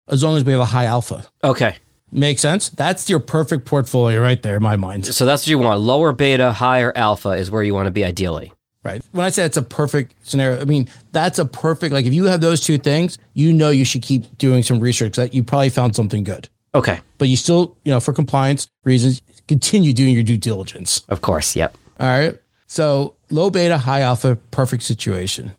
as 0.07 0.23
long 0.23 0.37
as 0.37 0.43
we 0.43 0.51
have 0.51 0.61
a 0.61 0.65
high 0.65 0.85
alpha. 0.85 1.25
Okay. 1.43 1.75
Make 2.11 2.39
sense? 2.39 2.69
That's 2.69 3.09
your 3.09 3.19
perfect 3.19 3.65
portfolio 3.65 4.21
right 4.21 4.41
there 4.41 4.57
in 4.57 4.63
my 4.63 4.75
mind. 4.75 5.05
So 5.05 5.25
that's 5.25 5.43
what 5.43 5.47
you 5.47 5.59
want. 5.59 5.79
Lower 5.79 6.11
beta, 6.11 6.51
higher 6.51 6.91
alpha 6.95 7.29
is 7.29 7.49
where 7.49 7.63
you 7.63 7.73
want 7.73 7.87
to 7.87 7.91
be 7.91 8.03
ideally. 8.03 8.51
Right. 8.83 9.03
When 9.11 9.25
I 9.25 9.29
say 9.29 9.45
it's 9.45 9.57
a 9.57 9.61
perfect 9.61 10.15
scenario, 10.27 10.59
I 10.59 10.65
mean, 10.65 10.89
that's 11.11 11.37
a 11.37 11.45
perfect, 11.45 11.93
like 11.93 12.05
if 12.07 12.13
you 12.13 12.25
have 12.25 12.41
those 12.41 12.61
two 12.61 12.79
things, 12.79 13.19
you 13.33 13.53
know 13.53 13.69
you 13.69 13.85
should 13.85 14.01
keep 14.01 14.37
doing 14.39 14.63
some 14.63 14.79
research 14.79 15.17
that 15.17 15.35
you 15.35 15.43
probably 15.43 15.69
found 15.69 15.95
something 15.95 16.23
good. 16.23 16.49
Okay. 16.73 16.99
But 17.19 17.27
you 17.27 17.37
still, 17.37 17.77
you 17.85 17.91
know, 17.91 17.99
for 17.99 18.11
compliance 18.11 18.67
reasons, 18.83 19.21
continue 19.47 19.93
doing 19.93 20.15
your 20.15 20.23
due 20.23 20.37
diligence. 20.37 21.03
Of 21.09 21.21
course. 21.21 21.55
Yep. 21.55 21.77
All 21.99 22.07
right. 22.07 22.39
So 22.65 23.15
low 23.29 23.51
beta, 23.51 23.77
high 23.77 24.01
alpha, 24.01 24.35
perfect 24.49 24.83
situation. 24.83 25.55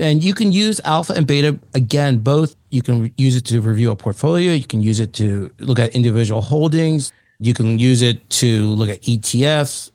And 0.00 0.24
you 0.24 0.34
can 0.34 0.50
use 0.50 0.80
alpha 0.84 1.12
and 1.12 1.26
beta 1.26 1.58
again, 1.74 2.18
both. 2.18 2.56
You 2.70 2.82
can 2.82 3.12
use 3.16 3.36
it 3.36 3.44
to 3.46 3.60
review 3.60 3.90
a 3.90 3.96
portfolio. 3.96 4.52
You 4.52 4.64
can 4.64 4.82
use 4.82 4.98
it 4.98 5.12
to 5.14 5.50
look 5.58 5.78
at 5.78 5.94
individual 5.94 6.40
holdings. 6.40 7.12
You 7.38 7.54
can 7.54 7.78
use 7.78 8.02
it 8.02 8.28
to 8.30 8.66
look 8.68 8.88
at 8.88 9.02
ETFs. 9.02 9.90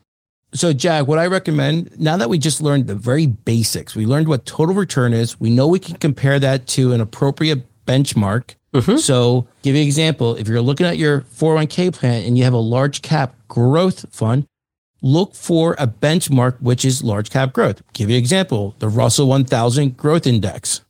So, 0.54 0.72
Jag, 0.72 1.06
what 1.06 1.18
I 1.18 1.26
recommend 1.26 1.98
now 1.98 2.16
that 2.16 2.30
we 2.30 2.38
just 2.38 2.62
learned 2.62 2.86
the 2.86 2.94
very 2.94 3.26
basics, 3.26 3.94
we 3.94 4.06
learned 4.06 4.28
what 4.28 4.46
total 4.46 4.74
return 4.74 5.12
is. 5.12 5.38
We 5.40 5.50
know 5.50 5.66
we 5.66 5.78
can 5.78 5.96
compare 5.96 6.38
that 6.38 6.66
to 6.68 6.92
an 6.92 7.00
appropriate 7.00 7.66
benchmark. 7.84 8.54
Mhm. 8.74 8.98
So, 8.98 9.46
give 9.62 9.74
you 9.74 9.82
an 9.82 9.86
example. 9.86 10.34
If 10.36 10.48
you're 10.48 10.62
looking 10.62 10.86
at 10.86 10.98
your 10.98 11.22
401k 11.32 11.90
plan 11.90 12.24
and 12.24 12.38
you 12.38 12.44
have 12.44 12.52
a 12.52 12.58
large 12.58 13.02
cap 13.02 13.34
growth 13.48 14.06
fund, 14.10 14.44
look 15.02 15.34
for 15.34 15.74
a 15.78 15.86
benchmark 15.86 16.60
which 16.60 16.84
is 16.84 17.02
large 17.02 17.30
cap 17.30 17.52
growth. 17.52 17.82
Give 17.92 18.10
you 18.10 18.16
an 18.16 18.20
example, 18.20 18.74
the 18.78 18.88
Russell 18.88 19.28
1000 19.28 19.96
growth 19.96 20.26
index. 20.26 20.82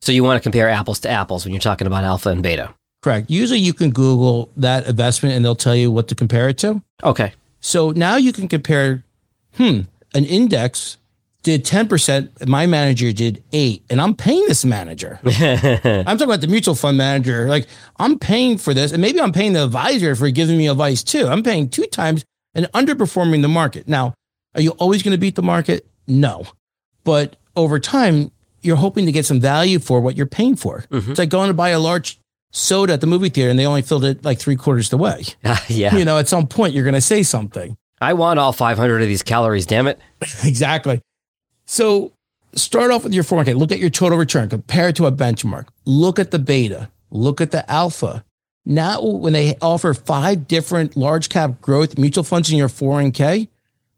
So 0.00 0.12
you 0.12 0.22
want 0.22 0.36
to 0.36 0.42
compare 0.42 0.68
apples 0.68 1.00
to 1.00 1.08
apples 1.08 1.44
when 1.44 1.54
you're 1.54 1.60
talking 1.60 1.86
about 1.86 2.04
alpha 2.04 2.28
and 2.28 2.42
beta. 2.42 2.74
Correct. 3.02 3.30
Usually 3.30 3.58
you 3.58 3.74
can 3.74 3.90
Google 3.90 4.50
that 4.56 4.86
investment 4.86 5.34
and 5.34 5.44
they'll 5.44 5.54
tell 5.54 5.76
you 5.76 5.90
what 5.90 6.08
to 6.08 6.14
compare 6.14 6.48
it 6.48 6.58
to. 6.58 6.82
Okay. 7.02 7.32
So 7.60 7.90
now 7.90 8.16
you 8.16 8.32
can 8.32 8.48
compare, 8.48 9.04
hmm, 9.56 9.80
an 10.14 10.24
index 10.24 10.98
did 11.44 11.64
10%, 11.64 12.48
my 12.48 12.66
manager 12.66 13.12
did 13.12 13.44
eight, 13.52 13.84
and 13.90 14.00
I'm 14.00 14.14
paying 14.14 14.44
this 14.48 14.64
manager. 14.64 15.20
I'm 15.24 16.04
talking 16.04 16.22
about 16.22 16.40
the 16.40 16.48
mutual 16.48 16.74
fund 16.74 16.96
manager. 16.96 17.46
Like 17.48 17.68
I'm 17.98 18.18
paying 18.18 18.56
for 18.58 18.74
this, 18.74 18.92
and 18.92 19.00
maybe 19.00 19.20
I'm 19.20 19.32
paying 19.32 19.52
the 19.52 19.64
advisor 19.64 20.16
for 20.16 20.30
giving 20.30 20.56
me 20.56 20.68
advice 20.68 21.04
too. 21.04 21.28
I'm 21.28 21.42
paying 21.42 21.68
two 21.68 21.84
times 21.84 22.24
and 22.54 22.66
underperforming 22.72 23.42
the 23.42 23.48
market. 23.48 23.88
Now, 23.88 24.14
are 24.54 24.60
you 24.60 24.70
always 24.72 25.02
going 25.02 25.12
to 25.12 25.18
beat 25.18 25.34
the 25.34 25.42
market? 25.42 25.86
No. 26.06 26.44
But 27.04 27.36
over 27.56 27.78
time, 27.78 28.30
you're 28.62 28.76
hoping 28.76 29.06
to 29.06 29.12
get 29.12 29.26
some 29.26 29.40
value 29.40 29.78
for 29.78 30.00
what 30.00 30.16
you're 30.16 30.26
paying 30.26 30.56
for. 30.56 30.84
Mhm. 30.90 31.10
It's 31.10 31.18
like 31.18 31.28
going 31.28 31.48
to 31.48 31.54
buy 31.54 31.70
a 31.70 31.78
large 31.80 32.18
soda 32.50 32.92
at 32.92 33.00
the 33.00 33.06
movie 33.06 33.28
theater 33.28 33.50
and 33.50 33.58
they 33.58 33.66
only 33.66 33.82
filled 33.82 34.04
it 34.04 34.24
like 34.24 34.38
three 34.38 34.56
quarters 34.56 34.88
the 34.90 34.96
way. 34.96 35.24
yeah. 35.68 35.94
You 35.96 36.04
know, 36.04 36.18
at 36.18 36.28
some 36.28 36.46
point, 36.46 36.72
you're 36.74 36.84
going 36.84 36.94
to 36.94 37.00
say 37.00 37.22
something. 37.22 37.76
I 38.00 38.12
want 38.14 38.38
all 38.38 38.52
500 38.52 39.02
of 39.02 39.08
these 39.08 39.22
calories, 39.22 39.66
damn 39.66 39.86
it. 39.86 39.98
exactly. 40.44 41.00
So 41.66 42.12
start 42.54 42.90
off 42.90 43.04
with 43.04 43.12
your 43.14 43.24
401k. 43.24 43.56
Look 43.56 43.72
at 43.72 43.78
your 43.78 43.90
total 43.90 44.18
return, 44.18 44.48
compare 44.48 44.88
it 44.88 44.96
to 44.96 45.06
a 45.06 45.12
benchmark. 45.12 45.66
Look 45.84 46.18
at 46.18 46.30
the 46.30 46.38
beta, 46.38 46.90
look 47.10 47.40
at 47.40 47.50
the 47.50 47.68
alpha. 47.70 48.24
Now, 48.66 49.02
when 49.02 49.34
they 49.34 49.56
offer 49.60 49.92
five 49.92 50.48
different 50.48 50.96
large 50.96 51.28
cap 51.28 51.60
growth 51.60 51.98
mutual 51.98 52.24
funds 52.24 52.50
in 52.50 52.56
your 52.56 52.68
401k, 52.68 53.48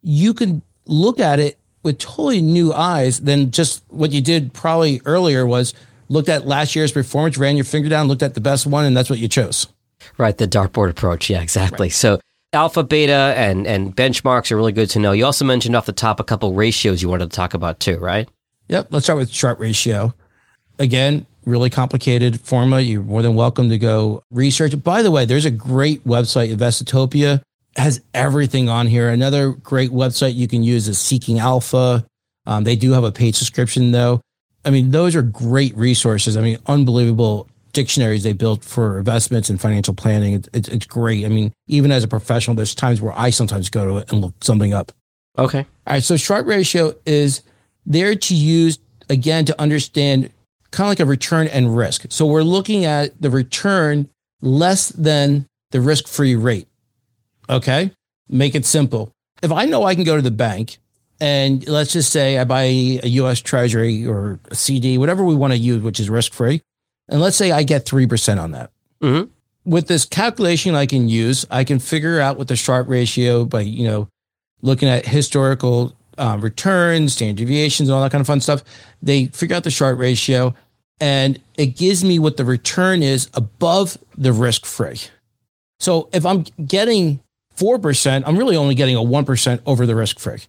you 0.03 0.35
can 0.35 0.63
look 0.87 1.21
at 1.21 1.39
it 1.39 1.59
with 1.83 1.99
totally 1.99 2.43
new 2.43 2.73
eyes 2.73 3.21
than 3.21 3.53
just 3.53 3.85
what 3.89 4.11
you 4.11 4.21
did 4.21 4.53
probably 4.53 5.01
earlier 5.05 5.47
was 5.47 5.73
looked 6.09 6.29
at 6.29 6.47
last 6.47 6.75
year's 6.75 6.93
performance, 6.93 7.39
ran 7.39 7.57
your 7.57 7.65
finger 7.65 7.89
down, 7.89 8.09
looked 8.09 8.23
at 8.23 8.35
the 8.35 8.41
best 8.41 8.67
one, 8.67 8.85
and 8.85 8.97
that's 8.97 9.09
what 9.09 9.19
you 9.19 9.29
chose. 9.29 9.69
Right, 10.19 10.37
the 10.37 10.49
dartboard 10.49 10.91
approach. 10.91 11.31
Yeah, 11.31 11.43
exactly. 11.43 11.89
So 11.91 12.21
alpha, 12.53 12.83
beta, 12.83 13.35
and 13.37 13.67
and 13.67 13.95
benchmarks 13.95 14.51
are 14.51 14.57
really 14.57 14.73
good 14.73 14.91
to 14.91 14.99
know. 14.99 15.13
You 15.13 15.25
also 15.25 15.45
mentioned 15.45 15.77
off 15.77 15.87
the 15.87 15.93
top 15.93 16.21
a 16.21 16.25
couple 16.25 16.53
ratios 16.55 17.03
you 17.03 17.09
wanted 17.09 17.31
to 17.31 17.37
talk 17.37 17.55
about 17.55 17.81
too, 17.81 17.99
right? 17.99 18.29
Yep. 18.69 18.89
Let's 18.91 19.07
start 19.07 19.19
with 19.19 19.31
Sharpe 19.31 19.61
ratio. 19.61 20.15
Again, 20.79 21.27
really 21.47 21.71
complicated 21.71 22.41
formula. 22.41 22.81
You're 22.81 23.03
more 23.03 23.23
than 23.23 23.35
welcome 23.35 23.71
to 23.71 23.79
go 23.79 24.23
research. 24.31 24.83
By 24.83 25.03
the 25.03 25.11
way, 25.11 25.25
there's 25.25 25.45
a 25.45 25.51
great 25.51 26.05
website, 26.05 26.55
Investopedia, 26.55 27.41
has 27.77 28.03
everything 28.13 28.69
on 28.69 28.87
here. 28.87 29.09
Another 29.09 29.53
great 29.53 29.91
website 29.91 30.35
you 30.35 30.49
can 30.49 30.63
use 30.63 30.89
is 30.89 30.99
Seeking 30.99 31.39
Alpha. 31.39 32.05
Um, 32.47 32.65
they 32.65 32.77
do 32.77 32.93
have 32.93 33.05
a 33.05 33.13
paid 33.13 33.35
subscription 33.35 33.93
though. 33.93 34.21
I 34.65 34.71
mean, 34.71 34.91
those 34.91 35.15
are 35.15 35.23
great 35.23 35.77
resources. 35.77 36.37
I 36.37 36.41
mean, 36.41 36.59
unbelievable 36.67 37.49
dictionaries 37.73 38.23
they 38.23 38.33
built 38.33 38.65
for 38.65 38.99
investments 38.99 39.51
and 39.51 39.61
financial 39.61 39.95
planning. 39.95 40.35
It's, 40.35 40.49
it's, 40.53 40.69
it's 40.69 40.87
great. 40.87 41.25
I 41.25 41.29
mean, 41.29 41.53
even 41.69 41.93
as 41.93 42.03
a 42.03 42.09
professional, 42.09 42.57
there's 42.57 42.75
times 42.75 43.01
where 43.01 43.13
I 43.17 43.31
sometimes 43.31 43.69
go 43.69 43.87
to 43.87 43.99
it 43.99 44.11
and 44.11 44.21
look 44.23 44.33
something 44.43 44.73
up. 44.73 44.93
Okay. 45.39 45.67
All 45.87 45.93
right. 45.93 46.03
So 46.03 46.17
Sharpe 46.17 46.47
ratio 46.47 46.95
is 47.05 47.43
there 47.85 48.15
to 48.15 48.35
use 48.35 48.79
again 49.09 49.45
to 49.45 49.61
understand 49.61 50.31
kind 50.77 50.87
of 50.87 50.91
like 50.91 51.01
a 51.01 51.07
return 51.07 51.47
and 51.49 51.75
risk. 51.75 52.05
So 52.11 52.27
we're 52.27 52.43
looking 52.43 52.85
at 52.85 53.21
the 53.21 53.31
return 53.31 54.11
less 54.43 54.91
than 54.91 55.47
the 55.71 55.81
risk 55.81 56.07
free 56.07 56.37
rate. 56.37 56.69
Okay. 57.49 57.93
Make 58.29 58.55
it 58.55 58.67
simple. 58.67 59.11
If 59.43 59.51
I 59.51 59.65
know 59.65 59.85
I 59.85 59.95
can 59.95 60.05
go 60.05 60.17
to 60.17 60.23
the 60.23 60.31
bank 60.31 60.77
and 61.19 61.67
let's 61.67 61.95
just 61.95 62.13
say 62.13 62.37
I 62.37 62.45
buy 62.45 62.65
a 62.65 63.09
US 63.23 63.41
treasury 63.41 64.07
or 64.07 64.39
a 64.51 64.55
CD, 64.55 64.99
whatever 64.99 65.25
we 65.25 65.35
want 65.35 65.55
to 65.55 65.59
use, 65.59 65.83
which 65.83 65.99
is 65.99 66.11
risk 66.11 66.35
free. 66.35 66.61
And 67.09 67.23
let's 67.23 67.37
say 67.37 67.53
I 67.53 67.63
get 67.63 67.87
3% 67.87 68.39
on 68.39 68.51
that. 68.51 68.71
Mhm. 69.03 69.31
With 69.65 69.89
this 69.89 70.05
calculation 70.05 70.75
I 70.75 70.85
can 70.85 71.09
use, 71.09 71.47
I 71.51 71.65
can 71.65 71.79
figure 71.79 72.21
out 72.21 72.37
what 72.37 72.49
the 72.49 72.57
Sharpe 72.57 72.89
ratio 72.89 73.47
by, 73.47 73.63
you 73.63 73.85
know, 73.89 74.09
looking 74.61 74.89
at 74.89 75.07
historical 75.07 75.95
um, 76.19 76.41
returns, 76.41 77.13
standard 77.13 77.37
deviations, 77.37 77.89
and 77.89 77.95
all 77.97 78.03
that 78.03 78.11
kind 78.11 78.21
of 78.21 78.27
fun 78.27 78.41
stuff. 78.41 78.63
They 79.03 79.27
figure 79.27 79.57
out 79.57 79.65
the 79.65 79.71
Sharpe 79.71 79.99
ratio 79.99 80.55
and 81.01 81.41
it 81.57 81.77
gives 81.77 82.05
me 82.05 82.19
what 82.19 82.37
the 82.37 82.45
return 82.45 83.03
is 83.03 83.29
above 83.35 83.99
the 84.17 84.33
risk 84.33 84.65
free. 84.65 85.01
So 85.79 86.09
if 86.13 86.25
I'm 86.25 86.43
getting 86.65 87.21
4%, 87.57 88.23
I'm 88.27 88.37
really 88.37 88.57
only 88.57 88.75
getting 88.75 88.97
a 88.97 89.01
1% 89.01 89.61
over 89.67 89.87
the 89.87 89.95
risk 89.95 90.19
free. 90.19 90.41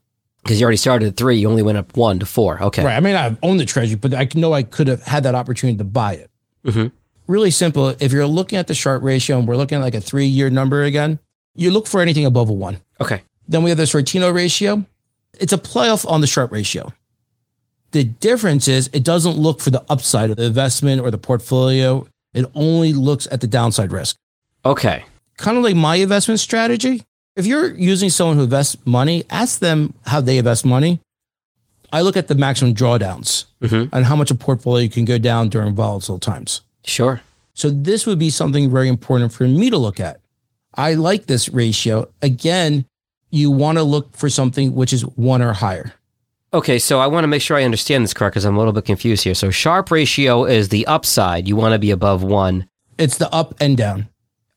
Because 0.44 0.60
you 0.60 0.64
already 0.64 0.78
started 0.78 1.10
at 1.10 1.18
three, 1.18 1.38
you 1.38 1.50
only 1.50 1.64
went 1.64 1.78
up 1.78 1.98
one 1.98 2.20
to 2.20 2.26
four. 2.26 2.62
Okay. 2.64 2.84
Right. 2.86 2.96
I 2.96 3.02
mean, 3.02 3.16
I 3.18 3.36
own 3.44 3.58
the 3.58 3.66
treasury, 3.66 3.96
but 3.98 4.14
I 4.14 4.30
know 4.36 4.54
I 4.54 4.64
could 4.64 4.88
have 4.88 5.04
had 5.04 5.24
that 5.24 5.36
opportunity 5.36 5.78
to 5.78 5.84
buy 5.84 6.14
it. 6.14 6.30
Mhm. 6.66 6.92
Really 7.28 7.52
simple. 7.52 7.94
If 8.00 8.14
you're 8.14 8.26
looking 8.28 8.58
at 8.58 8.68
the 8.68 8.74
Sharpe 8.74 9.04
ratio 9.04 9.40
and 9.40 9.48
we're 9.48 9.58
looking 9.58 9.80
at 9.80 9.82
like 9.82 9.96
a 9.96 10.00
three 10.00 10.26
year 10.28 10.50
number 10.50 10.84
again, 10.84 11.20
you 11.56 11.72
look 11.72 11.86
for 11.88 12.00
anything 12.02 12.26
above 12.26 12.50
a 12.50 12.54
one. 12.54 12.78
Okay. 13.02 13.24
Then 13.50 13.64
we 13.64 13.72
have 13.72 13.78
the 13.78 13.84
Sortino 13.84 14.34
ratio. 14.34 14.86
It's 15.38 15.52
a 15.52 15.58
playoff 15.58 16.10
on 16.10 16.22
the 16.22 16.28
Sharpe 16.28 16.54
ratio. 16.54 16.94
The 17.98 18.04
difference 18.04 18.68
is 18.68 18.92
it 18.94 19.04
doesn't 19.04 19.40
look 19.40 19.60
for 19.60 19.72
the 19.72 19.84
upside 19.90 20.30
of 20.30 20.38
the 20.38 20.44
investment 20.44 21.02
or 21.02 21.10
the 21.10 21.18
portfolio. 21.18 22.08
It 22.36 22.46
only 22.54 22.94
looks 22.94 23.28
at 23.32 23.42
the 23.42 23.48
downside 23.48 23.92
risk. 23.92 24.18
Okay. 24.64 25.04
Kind 25.38 25.58
of 25.58 25.64
like 25.64 25.76
my 25.76 25.96
investment 25.96 26.40
strategy. 26.40 27.02
If 27.36 27.48
you're 27.48 27.74
using 27.74 28.12
someone 28.12 28.38
who 28.38 28.44
invests 28.44 28.78
money, 28.86 29.24
ask 29.32 29.58
them 29.58 29.96
how 30.06 30.22
they 30.22 30.38
invest 30.38 30.64
money. 30.64 31.00
I 31.92 32.02
look 32.02 32.16
at 32.16 32.28
the 32.28 32.36
maximum 32.36 32.76
drawdowns 32.76 33.46
Mhm. 33.64 33.90
and 33.92 34.06
how 34.06 34.16
much 34.16 34.30
a 34.30 34.36
portfolio 34.36 34.88
can 34.90 35.04
go 35.04 35.18
down 35.18 35.50
during 35.50 35.74
volatile 35.74 36.20
times. 36.20 36.62
Sure. 36.86 37.22
So 37.56 37.72
this 37.72 38.06
would 38.06 38.20
be 38.20 38.30
something 38.30 38.70
very 38.70 38.90
important 38.90 39.34
for 39.34 39.48
me 39.48 39.72
to 39.72 39.78
look 39.80 40.00
at. 40.00 40.20
I 40.76 40.94
like 40.94 41.26
this 41.26 41.50
ratio. 41.50 42.10
Again, 42.22 42.86
you 43.32 43.50
want 43.50 43.80
to 43.80 43.84
look 43.84 44.16
for 44.16 44.30
something 44.30 44.76
which 44.76 44.94
is 44.94 45.02
one 45.02 45.42
or 45.42 45.54
higher. 45.54 45.94
Okay, 46.54 46.80
so 46.80 47.00
I 47.00 47.08
want 47.08 47.24
to 47.24 47.28
make 47.28 47.42
sure 47.42 47.58
I 47.58 47.64
understand 47.64 48.04
this 48.04 48.14
correct 48.14 48.34
because 48.34 48.46
I'm 48.46 48.56
a 48.56 48.58
little 48.58 48.74
bit 48.74 48.86
confused 48.86 49.24
here. 49.24 49.36
So 49.36 49.50
Sharpe 49.52 49.92
ratio 49.92 50.46
is 50.46 50.70
the 50.70 50.88
upside. 50.88 51.48
You 51.48 51.56
want 51.56 51.74
to 51.74 51.80
be 51.80 51.92
above 51.92 52.24
one. 52.24 52.70
It's 52.98 53.18
the 53.18 53.32
up 53.34 53.54
and 53.60 53.76
down. 53.76 54.08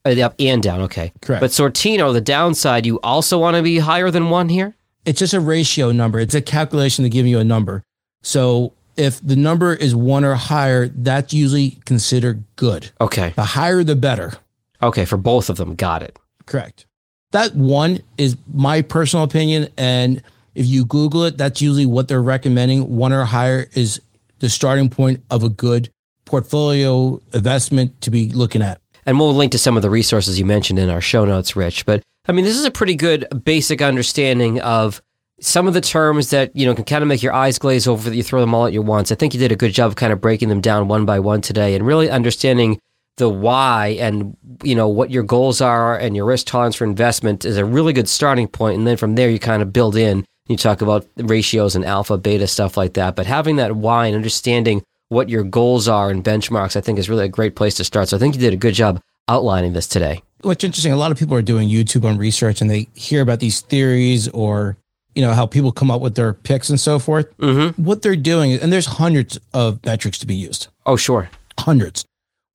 Uh, 0.04 0.14
the 0.14 0.22
up 0.22 0.34
and 0.38 0.62
down. 0.62 0.80
Okay. 0.82 1.12
Correct. 1.20 1.40
But 1.40 1.50
Sortino, 1.50 2.12
the 2.12 2.20
downside, 2.20 2.86
you 2.86 3.00
also 3.00 3.38
want 3.38 3.56
to 3.56 3.62
be 3.62 3.78
higher 3.78 4.10
than 4.10 4.30
one 4.30 4.48
here? 4.48 4.76
It's 5.04 5.18
just 5.18 5.34
a 5.34 5.40
ratio 5.40 5.92
number. 5.92 6.20
It's 6.20 6.34
a 6.34 6.40
calculation 6.40 7.02
to 7.02 7.10
give 7.10 7.26
you 7.26 7.38
a 7.38 7.44
number. 7.44 7.82
So 8.22 8.72
if 8.96 9.20
the 9.26 9.36
number 9.36 9.74
is 9.74 9.94
one 9.94 10.24
or 10.24 10.34
higher, 10.36 10.88
that's 10.88 11.32
usually 11.32 11.80
considered 11.84 12.44
good. 12.56 12.92
Okay. 13.00 13.32
The 13.34 13.42
higher, 13.42 13.82
the 13.82 13.96
better. 13.96 14.34
Okay, 14.82 15.04
for 15.04 15.16
both 15.16 15.50
of 15.50 15.56
them. 15.56 15.74
Got 15.74 16.02
it. 16.02 16.18
Correct. 16.46 16.86
That 17.32 17.54
one 17.54 18.00
is 18.16 18.36
my 18.52 18.82
personal 18.82 19.24
opinion. 19.24 19.68
And 19.76 20.22
if 20.54 20.66
you 20.66 20.84
Google 20.84 21.24
it, 21.24 21.38
that's 21.38 21.60
usually 21.60 21.86
what 21.86 22.08
they're 22.08 22.22
recommending. 22.22 22.96
One 22.96 23.12
or 23.12 23.24
higher 23.24 23.68
is 23.74 24.00
the 24.40 24.48
starting 24.48 24.88
point 24.88 25.22
of 25.30 25.42
a 25.42 25.48
good 25.48 25.90
portfolio 26.24 27.20
investment 27.32 28.00
to 28.02 28.10
be 28.10 28.30
looking 28.30 28.62
at. 28.62 28.80
And 29.06 29.18
we'll 29.18 29.34
link 29.34 29.52
to 29.52 29.58
some 29.58 29.76
of 29.76 29.82
the 29.82 29.90
resources 29.90 30.38
you 30.38 30.44
mentioned 30.44 30.78
in 30.78 30.90
our 30.90 31.00
show 31.00 31.24
notes, 31.24 31.56
Rich. 31.56 31.86
But 31.86 32.02
I 32.26 32.32
mean, 32.32 32.44
this 32.44 32.56
is 32.56 32.64
a 32.64 32.70
pretty 32.70 32.94
good 32.94 33.26
basic 33.44 33.82
understanding 33.82 34.60
of 34.60 35.02
some 35.40 35.66
of 35.66 35.74
the 35.74 35.80
terms 35.80 36.30
that, 36.30 36.54
you 36.54 36.66
know, 36.66 36.74
can 36.74 36.84
kind 36.84 37.02
of 37.02 37.08
make 37.08 37.22
your 37.22 37.32
eyes 37.32 37.58
glaze 37.58 37.86
over 37.86 38.08
that 38.08 38.16
you 38.16 38.22
throw 38.22 38.40
them 38.40 38.54
all 38.54 38.66
at 38.66 38.72
you 38.72 38.82
once. 38.82 39.10
I 39.10 39.14
think 39.14 39.32
you 39.32 39.40
did 39.40 39.52
a 39.52 39.56
good 39.56 39.72
job 39.72 39.88
of 39.88 39.96
kind 39.96 40.12
of 40.12 40.20
breaking 40.20 40.50
them 40.50 40.60
down 40.60 40.86
one 40.86 41.06
by 41.06 41.18
one 41.18 41.40
today 41.40 41.74
and 41.74 41.86
really 41.86 42.10
understanding 42.10 42.78
the 43.16 43.28
why 43.28 43.96
and, 44.00 44.36
you 44.62 44.74
know, 44.74 44.88
what 44.88 45.10
your 45.10 45.22
goals 45.22 45.60
are 45.60 45.96
and 45.96 46.14
your 46.14 46.26
risk 46.26 46.46
tolerance 46.46 46.76
for 46.76 46.84
investment 46.84 47.44
is 47.44 47.56
a 47.56 47.64
really 47.64 47.92
good 47.92 48.08
starting 48.08 48.48
point. 48.48 48.78
And 48.78 48.86
then 48.86 48.96
from 48.96 49.14
there, 49.14 49.30
you 49.30 49.38
kind 49.38 49.62
of 49.62 49.72
build 49.72 49.96
in. 49.96 50.24
You 50.50 50.56
talk 50.56 50.82
about 50.82 51.06
ratios 51.16 51.76
and 51.76 51.84
alpha, 51.84 52.18
beta, 52.18 52.46
stuff 52.48 52.76
like 52.76 52.94
that. 52.94 53.14
But 53.14 53.26
having 53.26 53.54
that 53.56 53.76
why 53.76 54.06
and 54.06 54.16
understanding 54.16 54.82
what 55.08 55.28
your 55.28 55.44
goals 55.44 55.86
are 55.86 56.10
and 56.10 56.24
benchmarks, 56.24 56.74
I 56.74 56.80
think 56.80 56.98
is 56.98 57.08
really 57.08 57.24
a 57.24 57.28
great 57.28 57.54
place 57.54 57.74
to 57.76 57.84
start. 57.84 58.08
So 58.08 58.16
I 58.16 58.20
think 58.20 58.34
you 58.34 58.40
did 58.40 58.52
a 58.52 58.56
good 58.56 58.74
job 58.74 59.00
outlining 59.28 59.74
this 59.74 59.86
today. 59.86 60.22
What's 60.42 60.64
interesting, 60.64 60.92
a 60.92 60.96
lot 60.96 61.12
of 61.12 61.18
people 61.18 61.36
are 61.36 61.42
doing 61.42 61.68
YouTube 61.68 62.04
on 62.04 62.18
research 62.18 62.60
and 62.60 62.68
they 62.68 62.88
hear 62.94 63.22
about 63.22 63.38
these 63.38 63.60
theories 63.60 64.26
or, 64.30 64.76
you 65.14 65.22
know, 65.22 65.34
how 65.34 65.46
people 65.46 65.70
come 65.70 65.88
up 65.90 66.00
with 66.00 66.16
their 66.16 66.32
picks 66.32 66.68
and 66.68 66.80
so 66.80 66.98
forth. 66.98 67.26
Mm-hmm. 67.38 67.80
What 67.82 68.02
they're 68.02 68.16
doing, 68.16 68.54
and 68.54 68.72
there's 68.72 68.86
hundreds 68.86 69.38
of 69.54 69.84
metrics 69.84 70.18
to 70.18 70.26
be 70.26 70.34
used, 70.34 70.66
Oh, 70.84 70.96
sure. 70.96 71.30
hundreds. 71.60 72.04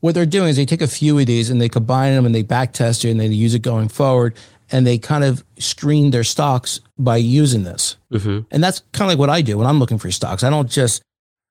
what 0.01 0.15
they're 0.15 0.25
doing 0.25 0.49
is 0.49 0.55
they 0.57 0.65
take 0.65 0.81
a 0.81 0.87
few 0.87 1.17
of 1.17 1.25
these 1.27 1.49
and 1.49 1.61
they 1.61 1.69
combine 1.69 2.13
them 2.13 2.25
and 2.25 2.35
they 2.35 2.43
back 2.43 2.73
test 2.73 3.05
it 3.05 3.11
and 3.11 3.19
they 3.21 3.27
use 3.27 3.53
it 3.55 3.61
going 3.61 3.87
forward 3.87 4.33
and 4.71 4.85
they 4.85 4.97
kind 4.97 5.23
of 5.23 5.43
screen 5.57 6.11
their 6.11 6.23
stocks 6.23 6.79
by 6.97 7.17
using 7.17 7.63
this. 7.63 7.97
Mm-hmm. 8.11 8.41
And 8.51 8.63
that's 8.63 8.81
kind 8.91 9.09
of 9.09 9.13
like 9.13 9.19
what 9.19 9.29
I 9.29 9.41
do 9.41 9.57
when 9.57 9.67
I'm 9.67 9.79
looking 9.79 9.97
for 9.97 10.11
stocks. 10.11 10.43
I 10.43 10.49
don't 10.49 10.69
just, 10.69 11.01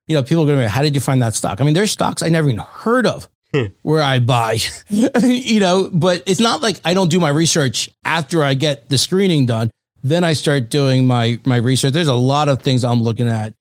you 0.07 0.15
know, 0.15 0.23
people 0.23 0.43
are 0.43 0.47
going 0.47 0.57
to, 0.57 0.61
be 0.61 0.65
like, 0.65 0.71
how 0.71 0.81
did 0.81 0.95
you 0.95 1.01
find 1.01 1.21
that 1.21 1.33
stock? 1.33 1.61
I 1.61 1.63
mean, 1.63 1.73
there's 1.73 1.91
stocks 1.91 2.21
I 2.21 2.29
never 2.29 2.47
even 2.49 2.59
heard 2.59 3.07
of 3.07 3.29
hmm. 3.53 3.65
where 3.81 4.01
I 4.01 4.19
buy, 4.19 4.59
you 4.89 5.59
know, 5.59 5.89
but 5.91 6.23
it's 6.25 6.39
not 6.39 6.61
like 6.61 6.79
I 6.83 6.93
don't 6.93 7.09
do 7.09 7.19
my 7.19 7.29
research 7.29 7.89
after 8.03 8.43
I 8.43 8.53
get 8.53 8.89
the 8.89 8.97
screening 8.97 9.45
done. 9.45 9.71
Then 10.03 10.23
I 10.23 10.33
start 10.33 10.69
doing 10.69 11.07
my, 11.07 11.39
my 11.45 11.57
research. 11.57 11.93
There's 11.93 12.07
a 12.07 12.13
lot 12.13 12.47
of 12.47 12.61
things 12.61 12.83
I'm 12.83 13.01
looking 13.01 13.27
at 13.27 13.53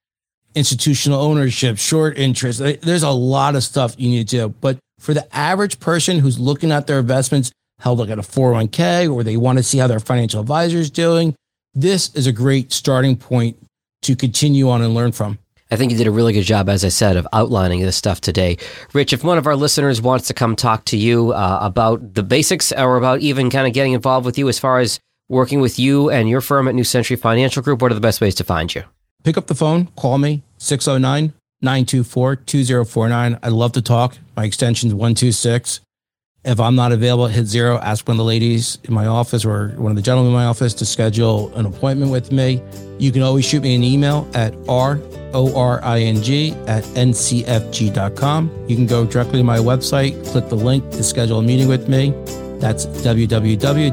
institutional 0.54 1.20
ownership, 1.20 1.78
short 1.78 2.18
interest. 2.18 2.58
There's 2.82 3.02
a 3.02 3.10
lot 3.10 3.56
of 3.56 3.64
stuff 3.64 3.94
you 3.98 4.10
need 4.10 4.28
to 4.28 4.36
do. 4.36 4.48
But 4.48 4.78
for 4.98 5.14
the 5.14 5.34
average 5.34 5.80
person 5.80 6.18
who's 6.18 6.38
looking 6.38 6.70
at 6.70 6.86
their 6.86 6.98
investments, 6.98 7.50
held 7.84 7.98
like 7.98 8.08
at 8.08 8.18
a 8.18 8.22
401k, 8.22 9.12
or 9.12 9.22
they 9.22 9.36
want 9.36 9.58
to 9.58 9.62
see 9.62 9.76
how 9.76 9.86
their 9.86 10.00
financial 10.00 10.40
advisor 10.40 10.78
is 10.78 10.90
doing, 10.90 11.34
this 11.74 12.12
is 12.14 12.26
a 12.26 12.32
great 12.32 12.72
starting 12.72 13.14
point 13.14 13.58
to 14.00 14.16
continue 14.16 14.70
on 14.70 14.80
and 14.80 14.94
learn 14.94 15.12
from. 15.12 15.38
I 15.70 15.76
think 15.76 15.92
you 15.92 15.98
did 15.98 16.06
a 16.06 16.10
really 16.10 16.32
good 16.32 16.44
job, 16.44 16.70
as 16.70 16.82
I 16.82 16.88
said, 16.88 17.18
of 17.18 17.28
outlining 17.34 17.82
this 17.82 17.94
stuff 17.94 18.22
today. 18.22 18.56
Rich, 18.94 19.12
if 19.12 19.22
one 19.22 19.36
of 19.36 19.46
our 19.46 19.54
listeners 19.54 20.00
wants 20.00 20.28
to 20.28 20.34
come 20.34 20.56
talk 20.56 20.86
to 20.86 20.96
you 20.96 21.32
uh, 21.32 21.58
about 21.60 22.14
the 22.14 22.22
basics 22.22 22.72
or 22.72 22.96
about 22.96 23.20
even 23.20 23.50
kind 23.50 23.66
of 23.66 23.74
getting 23.74 23.92
involved 23.92 24.24
with 24.24 24.38
you 24.38 24.48
as 24.48 24.58
far 24.58 24.78
as 24.78 24.98
working 25.28 25.60
with 25.60 25.78
you 25.78 26.08
and 26.08 26.26
your 26.26 26.40
firm 26.40 26.68
at 26.68 26.74
New 26.74 26.84
Century 26.84 27.16
Financial 27.16 27.62
Group, 27.62 27.82
what 27.82 27.90
are 27.90 27.94
the 27.94 28.00
best 28.00 28.20
ways 28.22 28.34
to 28.36 28.44
find 28.44 28.74
you? 28.74 28.82
Pick 29.24 29.36
up 29.36 29.46
the 29.46 29.54
phone, 29.54 29.88
call 29.88 30.16
me, 30.16 30.42
609 30.56 31.34
924 31.60 32.36
2049. 32.36 33.38
I'd 33.42 33.52
love 33.52 33.72
to 33.72 33.82
talk. 33.82 34.16
My 34.36 34.44
extension 34.44 34.88
is 34.88 34.94
126. 34.94 35.80
If 36.44 36.60
I'm 36.60 36.74
not 36.74 36.92
available, 36.92 37.26
hit 37.26 37.46
zero. 37.46 37.78
Ask 37.78 38.06
one 38.06 38.16
of 38.16 38.18
the 38.18 38.24
ladies 38.24 38.78
in 38.84 38.92
my 38.92 39.06
office 39.06 39.46
or 39.46 39.68
one 39.76 39.92
of 39.92 39.96
the 39.96 40.02
gentlemen 40.02 40.30
in 40.30 40.36
my 40.36 40.44
office 40.44 40.74
to 40.74 40.84
schedule 40.84 41.54
an 41.56 41.64
appointment 41.64 42.10
with 42.12 42.32
me. 42.32 42.62
You 42.98 43.12
can 43.12 43.22
always 43.22 43.46
shoot 43.46 43.62
me 43.62 43.74
an 43.74 43.82
email 43.82 44.28
at 44.34 44.54
r 44.68 45.00
o 45.32 45.56
r 45.58 45.82
i 45.82 46.00
n 46.00 46.22
g 46.22 46.52
at 46.66 46.84
ncfg.com. 46.84 48.50
You 48.68 48.76
can 48.76 48.86
go 48.86 49.06
directly 49.06 49.38
to 49.38 49.44
my 49.44 49.58
website, 49.58 50.22
click 50.30 50.50
the 50.50 50.54
link 50.54 50.90
to 50.90 51.02
schedule 51.02 51.38
a 51.38 51.42
meeting 51.42 51.66
with 51.66 51.88
me. 51.88 52.12
That's 52.60 52.84
www.ncfg.com. 52.86 53.84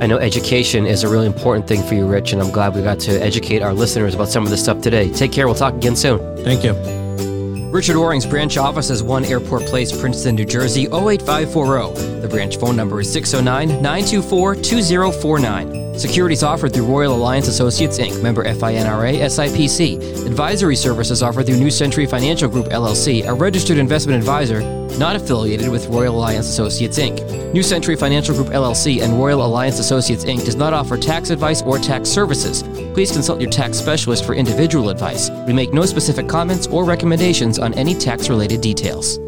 I 0.00 0.06
know 0.06 0.18
education 0.18 0.86
is 0.86 1.02
a 1.02 1.08
really 1.08 1.26
important 1.26 1.66
thing 1.66 1.82
for 1.82 1.94
you, 1.94 2.06
Rich, 2.06 2.32
and 2.32 2.40
I'm 2.40 2.52
glad 2.52 2.76
we 2.76 2.82
got 2.82 3.00
to 3.00 3.20
educate 3.20 3.62
our 3.62 3.72
listeners 3.74 4.14
about 4.14 4.28
some 4.28 4.44
of 4.44 4.50
this 4.50 4.62
stuff 4.62 4.80
today. 4.80 5.10
Take 5.12 5.32
care. 5.32 5.46
We'll 5.46 5.56
talk 5.56 5.74
again 5.74 5.96
soon. 5.96 6.20
Thank 6.44 6.62
you. 6.62 7.07
Richard 7.70 7.96
Oring's 7.96 8.24
branch 8.24 8.56
office 8.56 8.88
is 8.88 9.02
1 9.02 9.26
Airport 9.26 9.66
Place, 9.66 9.92
Princeton, 9.92 10.36
New 10.36 10.46
Jersey, 10.46 10.86
08540. 10.86 12.20
The 12.22 12.28
branch 12.28 12.56
phone 12.56 12.76
number 12.76 13.00
is 13.00 13.12
609 13.12 13.82
924 13.82 14.54
2049. 14.54 15.98
Securities 15.98 16.42
offered 16.42 16.72
through 16.72 16.86
Royal 16.86 17.14
Alliance 17.14 17.46
Associates 17.46 17.98
Inc., 17.98 18.22
member 18.22 18.44
FINRA 18.44 19.20
SIPC. 19.20 20.26
Advisory 20.26 20.76
services 20.76 21.22
offered 21.22 21.44
through 21.44 21.58
New 21.58 21.70
Century 21.70 22.06
Financial 22.06 22.48
Group 22.48 22.66
LLC, 22.66 23.26
a 23.26 23.34
registered 23.34 23.76
investment 23.76 24.18
advisor 24.18 24.62
not 24.96 25.14
affiliated 25.14 25.68
with 25.68 25.86
Royal 25.88 26.16
Alliance 26.16 26.48
Associates 26.48 26.98
Inc. 26.98 27.52
New 27.52 27.62
Century 27.62 27.96
Financial 27.96 28.34
Group 28.34 28.48
LLC 28.48 29.02
and 29.02 29.18
Royal 29.18 29.44
Alliance 29.44 29.78
Associates 29.78 30.24
Inc. 30.24 30.44
does 30.44 30.56
not 30.56 30.72
offer 30.72 30.96
tax 30.96 31.28
advice 31.30 31.62
or 31.62 31.78
tax 31.78 32.08
services. 32.08 32.62
Please 32.98 33.12
consult 33.12 33.40
your 33.40 33.48
tax 33.48 33.78
specialist 33.78 34.24
for 34.24 34.34
individual 34.34 34.90
advice. 34.90 35.30
We 35.46 35.52
make 35.52 35.72
no 35.72 35.86
specific 35.86 36.28
comments 36.28 36.66
or 36.66 36.82
recommendations 36.84 37.60
on 37.60 37.72
any 37.74 37.94
tax 37.94 38.28
related 38.28 38.60
details. 38.60 39.20